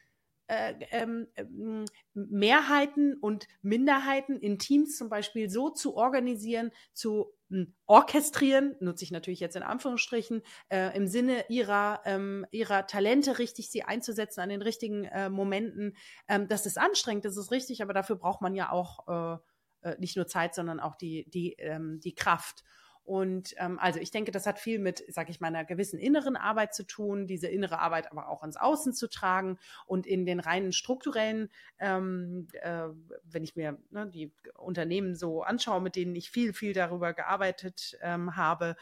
[0.48, 7.37] äh, ähm, ähm, Mehrheiten und Minderheiten in Teams zum Beispiel so zu organisieren, zu
[7.86, 13.70] orchestrieren, nutze ich natürlich jetzt in Anführungsstrichen, äh, im Sinne ihrer, ähm, ihrer Talente richtig
[13.70, 15.96] sie einzusetzen an den richtigen äh, Momenten.
[16.28, 19.96] Ähm, das ist anstrengend, das ist richtig, aber dafür braucht man ja auch äh, äh
[20.00, 22.64] nicht nur Zeit, sondern auch die, die, ähm, die Kraft.
[23.08, 26.36] Und ähm, also ich denke, das hat viel mit, sage ich mal, einer gewissen inneren
[26.36, 30.42] Arbeit zu tun, diese innere Arbeit aber auch ins Außen zu tragen und in den
[30.42, 31.50] reinen strukturellen,
[31.80, 32.90] ähm, äh,
[33.24, 37.98] wenn ich mir ne, die Unternehmen so anschaue, mit denen ich viel, viel darüber gearbeitet
[38.02, 38.76] ähm, habe,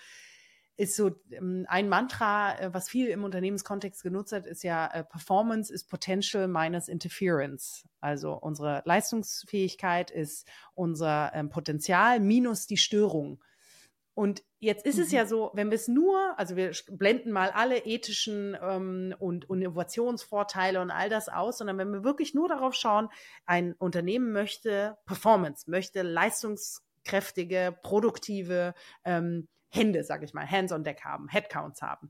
[0.76, 5.04] ist so ähm, ein Mantra, äh, was viel im Unternehmenskontext genutzt wird, ist ja äh,
[5.04, 7.88] Performance is Potential minus Interference.
[8.02, 13.40] Also unsere Leistungsfähigkeit ist unser ähm, Potenzial minus die Störung.
[14.16, 15.04] Und jetzt ist mhm.
[15.04, 19.50] es ja so, wenn wir es nur, also wir blenden mal alle ethischen ähm, und,
[19.50, 23.10] und Innovationsvorteile und all das aus, sondern wenn wir wirklich nur darauf schauen,
[23.46, 31.04] ein Unternehmen möchte Performance, möchte leistungskräftige, produktive ähm, Hände, sage ich mal, Hands on Deck
[31.04, 32.10] haben, Headcounts haben.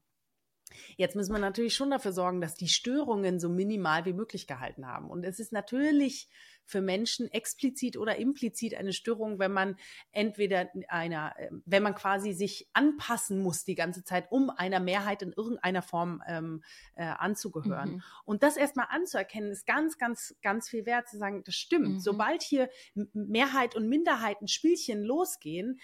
[0.98, 4.88] Jetzt müssen wir natürlich schon dafür sorgen, dass die Störungen so minimal wie möglich gehalten
[4.88, 5.10] haben.
[5.10, 6.30] Und es ist natürlich
[6.66, 9.78] für Menschen explizit oder implizit eine Störung, wenn man
[10.12, 15.22] entweder einer, ähm, wenn man quasi sich anpassen muss die ganze Zeit, um einer Mehrheit
[15.22, 16.64] in irgendeiner Form ähm,
[16.96, 17.96] äh, anzugehören.
[17.96, 18.04] Mhm.
[18.26, 21.90] Und das erstmal anzuerkennen, ist ganz, ganz, ganz viel wert zu sagen, das stimmt.
[21.90, 22.00] Mhm.
[22.00, 22.70] Sobald hier
[23.14, 25.80] Mehrheit und Minderheiten Spielchen losgehen,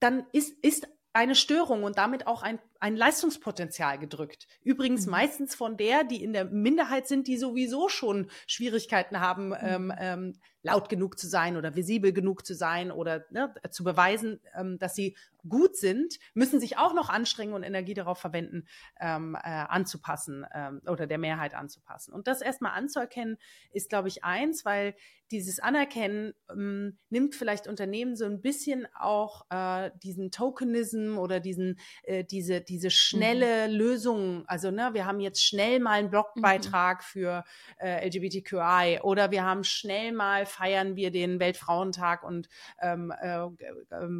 [0.00, 4.46] dann ist, ist eine Störung und damit auch ein, ein Leistungspotenzial gedrückt.
[4.62, 5.12] Übrigens mhm.
[5.12, 9.56] meistens von der, die in der Minderheit sind, die sowieso schon Schwierigkeiten haben, mhm.
[9.62, 10.32] ähm, ähm,
[10.62, 14.94] laut genug zu sein oder visibel genug zu sein oder ne, zu beweisen, ähm, dass
[14.94, 15.16] sie
[15.48, 18.66] gut sind, müssen sich auch noch anstrengen und Energie darauf verwenden,
[19.00, 22.14] ähm, äh, anzupassen ähm, oder der Mehrheit anzupassen.
[22.14, 23.36] Und das erstmal anzuerkennen,
[23.72, 24.94] ist, glaube ich, eins, weil
[25.30, 31.78] dieses Anerkennen ähm, nimmt vielleicht Unternehmen so ein bisschen auch äh, diesen Tokenism oder diesen,
[32.04, 33.74] äh, diese, diese schnelle mhm.
[33.74, 37.04] Lösung, also ne, wir haben jetzt schnell mal einen Blogbeitrag mhm.
[37.04, 37.44] für
[37.78, 42.48] äh, LGBTQI oder wir haben schnell mal feiern wir den Weltfrauentag und
[42.82, 43.50] ähm, äh, äh,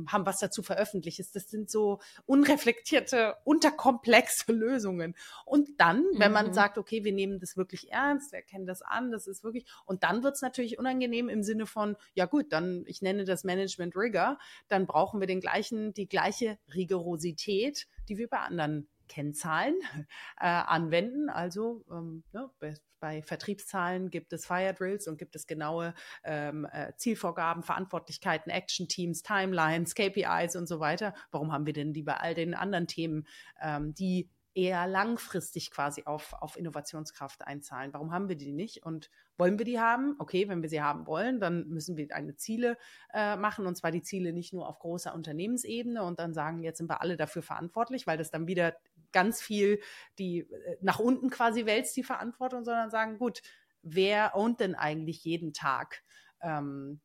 [0.07, 1.19] haben was dazu veröffentlicht.
[1.19, 5.17] Das sind so unreflektierte, unterkomplexe Lösungen.
[5.45, 6.55] Und dann, wenn man mhm.
[6.55, 10.05] sagt, okay, wir nehmen das wirklich ernst, wir erkennen das an, das ist wirklich, und
[10.05, 13.97] dann wird es natürlich unangenehm im Sinne von, ja gut, dann, ich nenne das Management
[13.97, 14.39] Rigor,
[14.69, 19.75] dann brauchen wir den gleichen, die gleiche Rigorosität, die wir bei anderen Kennzahlen
[20.41, 21.29] äh, anwenden.
[21.29, 25.95] Also ähm, ne, bei, bei, Vertriebszahlen gibt es Fire Drills und gibt es genaue
[26.25, 31.15] ähm, äh, Zielvorgaben, Verantwortlichkeiten, Action Teams, Timelines, KPIs und so weiter.
[31.31, 33.27] Warum haben wir denn die bei all den anderen Themen,
[33.61, 37.93] ähm, die eher langfristig quasi auf, auf Innovationskraft einzahlen.
[37.93, 38.85] Warum haben wir die nicht?
[38.85, 40.17] Und wollen wir die haben?
[40.19, 42.77] Okay, wenn wir sie haben wollen, dann müssen wir eine Ziele
[43.13, 46.79] äh, machen und zwar die Ziele nicht nur auf großer Unternehmensebene und dann sagen, jetzt
[46.79, 48.77] sind wir alle dafür verantwortlich, weil das dann wieder
[49.13, 49.81] ganz viel
[50.19, 53.43] die äh, nach unten quasi wälzt die Verantwortung, sondern sagen, gut,
[53.83, 56.03] wer ownt denn eigentlich jeden Tag
[56.41, 57.01] ähm,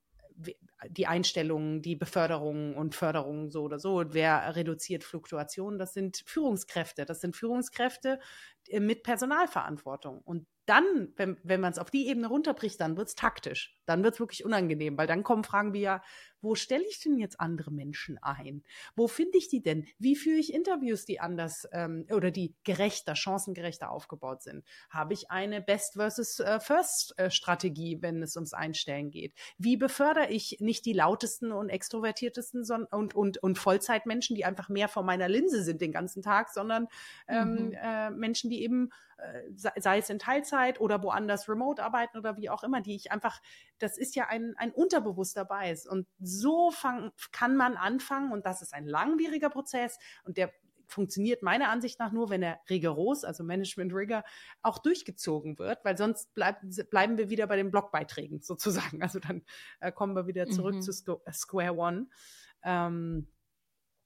[0.88, 4.04] die Einstellungen, die Beförderungen und Förderungen so oder so.
[4.10, 5.78] Wer reduziert Fluktuationen?
[5.78, 7.06] Das sind Führungskräfte.
[7.06, 8.20] Das sind Führungskräfte
[8.80, 10.22] mit Personalverantwortung.
[10.22, 13.76] Und dann, wenn, wenn man es auf die Ebene runterbricht, dann wird es taktisch.
[13.88, 16.04] Dann wird es wirklich unangenehm, weil dann kommen Fragen wie ja,
[16.42, 18.64] wo stelle ich denn jetzt andere Menschen ein?
[18.96, 19.88] Wo finde ich die denn?
[19.98, 24.64] Wie führe ich Interviews, die anders ähm, oder die gerechter, chancengerechter aufgebaut sind?
[24.90, 29.34] Habe ich eine Best versus äh, First äh, Strategie, wenn es ums Einstellen geht?
[29.58, 34.88] Wie befördere ich nicht die lautesten und extrovertiertesten und, und, und Vollzeitmenschen, die einfach mehr
[34.88, 36.88] vor meiner Linse sind den ganzen Tag, sondern
[37.28, 37.74] ähm, mhm.
[37.74, 42.50] äh, Menschen, die eben äh, sei es in Teilzeit oder woanders remote arbeiten oder wie
[42.50, 43.42] auch immer, die ich einfach,
[43.78, 45.86] das ist ja ein, ein unterbewusster Bias.
[45.86, 50.52] Und so fang, kann man anfangen und das ist ein langwieriger Prozess und der
[50.90, 54.24] funktioniert meiner Ansicht nach nur, wenn er rigoros, also Management Rigor,
[54.62, 59.02] auch durchgezogen wird, weil sonst bleib, bleiben wir wieder bei den Blogbeiträgen sozusagen.
[59.04, 59.44] Also dann
[59.80, 60.82] äh, kommen wir wieder zurück mhm.
[60.82, 62.08] zu Square One.
[62.64, 63.28] Ähm,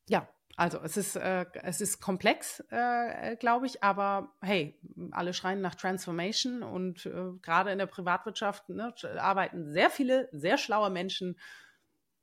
[0.09, 4.79] ja, also es ist, äh, es ist komplex, äh, glaube ich, aber hey,
[5.11, 10.59] alle schreien nach Transformation und äh, gerade in der Privatwirtschaft ne, arbeiten sehr viele, sehr
[10.59, 11.39] schlaue Menschen.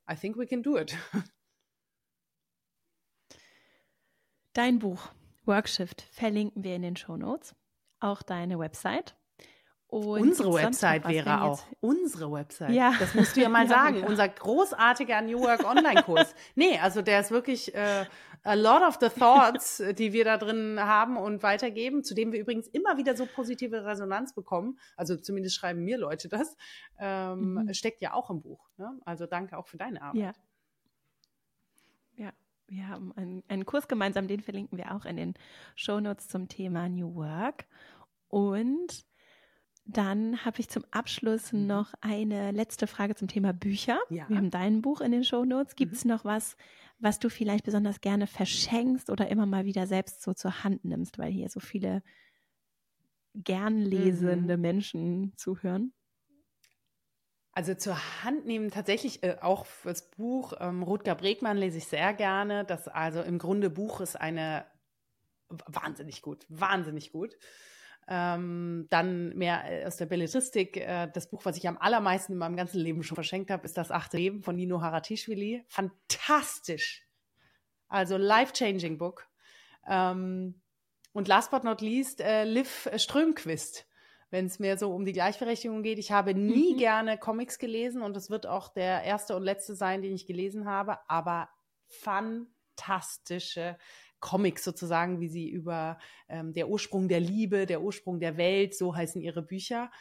[0.09, 0.95] I think we can do it.
[4.53, 5.09] Dein Buch
[5.45, 7.55] Workshift verlinken wir in den Show Notes,
[7.99, 9.15] auch deine Website.
[9.91, 11.61] Und unsere Website wäre auch.
[11.81, 12.71] Unsere Website.
[12.71, 12.93] Ja.
[12.97, 13.97] Das musst du ja mal ja, sagen.
[13.97, 14.07] Ja.
[14.07, 16.33] Unser großartiger New Work Online-Kurs.
[16.55, 18.05] nee, also der ist wirklich äh,
[18.43, 22.39] a lot of the thoughts, die wir da drin haben und weitergeben, zu dem wir
[22.39, 24.79] übrigens immer wieder so positive Resonanz bekommen.
[24.95, 26.55] Also zumindest schreiben mir Leute das.
[26.97, 27.73] Ähm, mhm.
[27.73, 28.69] Steckt ja auch im Buch.
[28.77, 28.97] Ne?
[29.03, 30.21] Also danke auch für deine Arbeit.
[30.21, 30.31] Ja.
[32.15, 32.31] Ja,
[32.67, 35.33] wir haben einen, einen Kurs gemeinsam, den verlinken wir auch in den
[35.75, 37.65] Shownotes zum Thema New Work.
[38.29, 39.03] Und
[39.97, 41.67] dann habe ich zum Abschluss mhm.
[41.67, 43.99] noch eine letzte Frage zum Thema Bücher.
[44.09, 44.27] Ja.
[44.29, 45.75] Wir haben dein Buch in den Shownotes.
[45.75, 46.11] Gibt es mhm.
[46.11, 46.55] noch was,
[46.99, 51.17] was du vielleicht besonders gerne verschenkst oder immer mal wieder selbst so zur Hand nimmst,
[51.17, 52.03] weil hier so viele
[53.33, 54.61] gern lesende mhm.
[54.61, 55.93] Menschen zuhören?
[57.53, 62.13] Also zur Hand nehmen tatsächlich äh, auch fürs Buch ähm, Rutger Bregmann lese ich sehr
[62.13, 62.63] gerne.
[62.63, 64.65] Das also im Grunde Buch ist eine
[65.49, 67.37] wahnsinnig gut, wahnsinnig gut.
[68.07, 70.77] Ähm, dann mehr äh, aus der Belletristik.
[70.77, 73.77] Äh, das Buch, was ich am allermeisten in meinem ganzen Leben schon verschenkt habe, ist
[73.77, 75.63] Das achte Leben von Nino Haratischvili.
[75.67, 77.07] Fantastisch.
[77.87, 79.27] Also life-changing Book.
[79.87, 80.61] Ähm,
[81.13, 83.85] und last but not least, äh, Liv Strömquist
[84.31, 85.99] wenn es mir so um die Gleichberechtigung geht.
[85.99, 86.77] Ich habe nie mhm.
[86.77, 90.65] gerne Comics gelesen und es wird auch der erste und letzte sein, den ich gelesen
[90.65, 91.49] habe, aber
[91.87, 93.77] fantastische
[94.21, 95.97] Comics sozusagen, wie sie über
[96.29, 99.91] ähm, der Ursprung der Liebe, der Ursprung der Welt, so heißen ihre Bücher.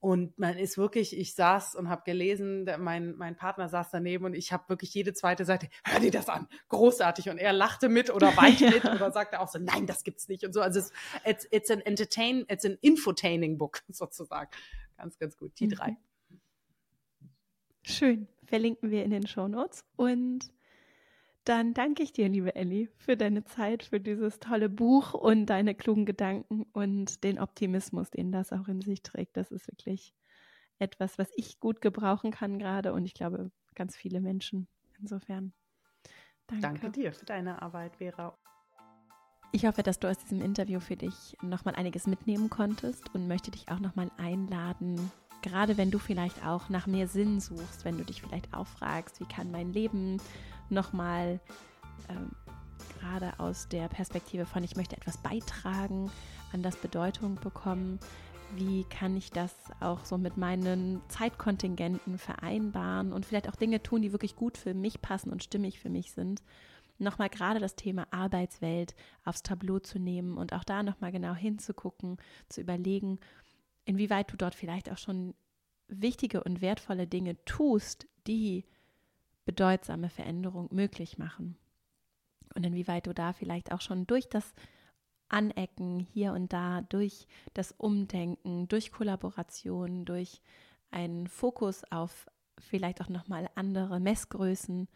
[0.00, 4.34] Und man ist wirklich, ich saß und habe gelesen, mein, mein Partner saß daneben und
[4.34, 7.28] ich habe wirklich jede zweite Seite, hör dir das an, großartig.
[7.28, 8.70] Und er lachte mit oder weinte ja.
[8.70, 10.62] mit oder sagte auch so, nein, das gibt's nicht und so.
[10.62, 10.92] Also es,
[11.26, 14.50] it's, it's an entertain, it's an infotaining book sozusagen.
[14.96, 15.52] Ganz, ganz gut.
[15.58, 15.70] Die mhm.
[15.70, 15.96] drei.
[17.82, 18.26] Schön.
[18.44, 19.84] Verlinken wir in den Show Notes.
[19.96, 20.50] Und
[21.44, 25.74] dann danke ich dir, liebe Ellie, für deine Zeit, für dieses tolle Buch und deine
[25.74, 29.36] klugen Gedanken und den Optimismus, den das auch in sich trägt.
[29.36, 30.14] Das ist wirklich
[30.78, 34.68] etwas, was ich gut gebrauchen kann gerade und ich glaube ganz viele Menschen.
[34.98, 35.52] Insofern.
[36.46, 36.62] Danke.
[36.62, 38.36] danke dir für deine Arbeit, Vera.
[39.52, 43.50] Ich hoffe, dass du aus diesem Interview für dich nochmal einiges mitnehmen konntest und möchte
[43.50, 45.10] dich auch nochmal einladen,
[45.42, 49.20] gerade wenn du vielleicht auch nach mehr Sinn suchst, wenn du dich vielleicht auch fragst,
[49.20, 50.18] wie kann mein Leben
[50.70, 51.40] nochmal
[52.08, 52.30] ähm,
[52.98, 56.10] gerade aus der Perspektive von, ich möchte etwas beitragen,
[56.52, 57.98] an das Bedeutung bekommen.
[58.56, 64.02] Wie kann ich das auch so mit meinen Zeitkontingenten vereinbaren und vielleicht auch Dinge tun,
[64.02, 66.42] die wirklich gut für mich passen und stimmig für mich sind?
[66.98, 68.94] Nochmal gerade das Thema Arbeitswelt
[69.24, 72.18] aufs Tableau zu nehmen und auch da nochmal genau hinzugucken,
[72.48, 73.18] zu überlegen,
[73.84, 75.34] inwieweit du dort vielleicht auch schon
[75.88, 78.64] wichtige und wertvolle Dinge tust, die
[79.50, 81.56] bedeutsame Veränderung möglich machen.
[82.54, 84.54] Und inwieweit du da vielleicht auch schon durch das
[85.28, 90.40] Anecken hier und da, durch das Umdenken, durch Kollaboration, durch
[90.92, 92.28] einen Fokus auf
[92.60, 94.86] vielleicht auch nochmal andere Messgrößen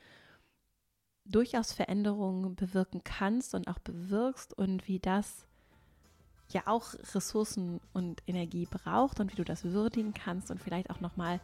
[1.24, 5.48] durchaus Veränderungen bewirken kannst und auch bewirkst und wie das
[6.50, 11.00] ja auch Ressourcen und Energie braucht und wie du das würdigen kannst und vielleicht auch
[11.00, 11.40] nochmal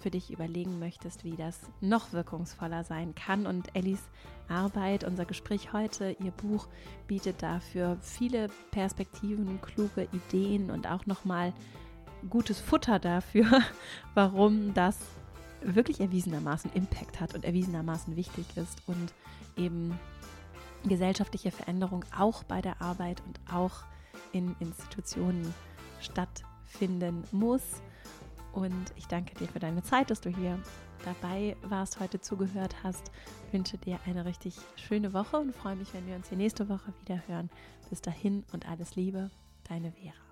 [0.00, 3.46] für dich überlegen möchtest, wie das noch wirkungsvoller sein kann.
[3.46, 4.00] Und Ellis
[4.48, 6.68] Arbeit, unser Gespräch heute, ihr Buch
[7.06, 11.52] bietet dafür viele Perspektiven, kluge Ideen und auch nochmal
[12.28, 13.46] gutes Futter dafür,
[14.14, 14.98] warum das
[15.62, 19.14] wirklich erwiesenermaßen Impact hat und erwiesenermaßen wichtig ist und
[19.56, 19.98] eben
[20.84, 23.84] gesellschaftliche Veränderung auch bei der Arbeit und auch
[24.32, 25.54] in Institutionen
[26.00, 27.62] stattfinden muss.
[28.54, 30.58] Und ich danke dir für deine Zeit, dass du hier
[31.04, 33.10] dabei warst, heute zugehört hast.
[33.46, 36.68] Ich wünsche dir eine richtig schöne Woche und freue mich, wenn wir uns hier nächste
[36.68, 37.50] Woche wieder hören.
[37.90, 39.30] Bis dahin und alles Liebe,
[39.68, 40.23] deine Vera.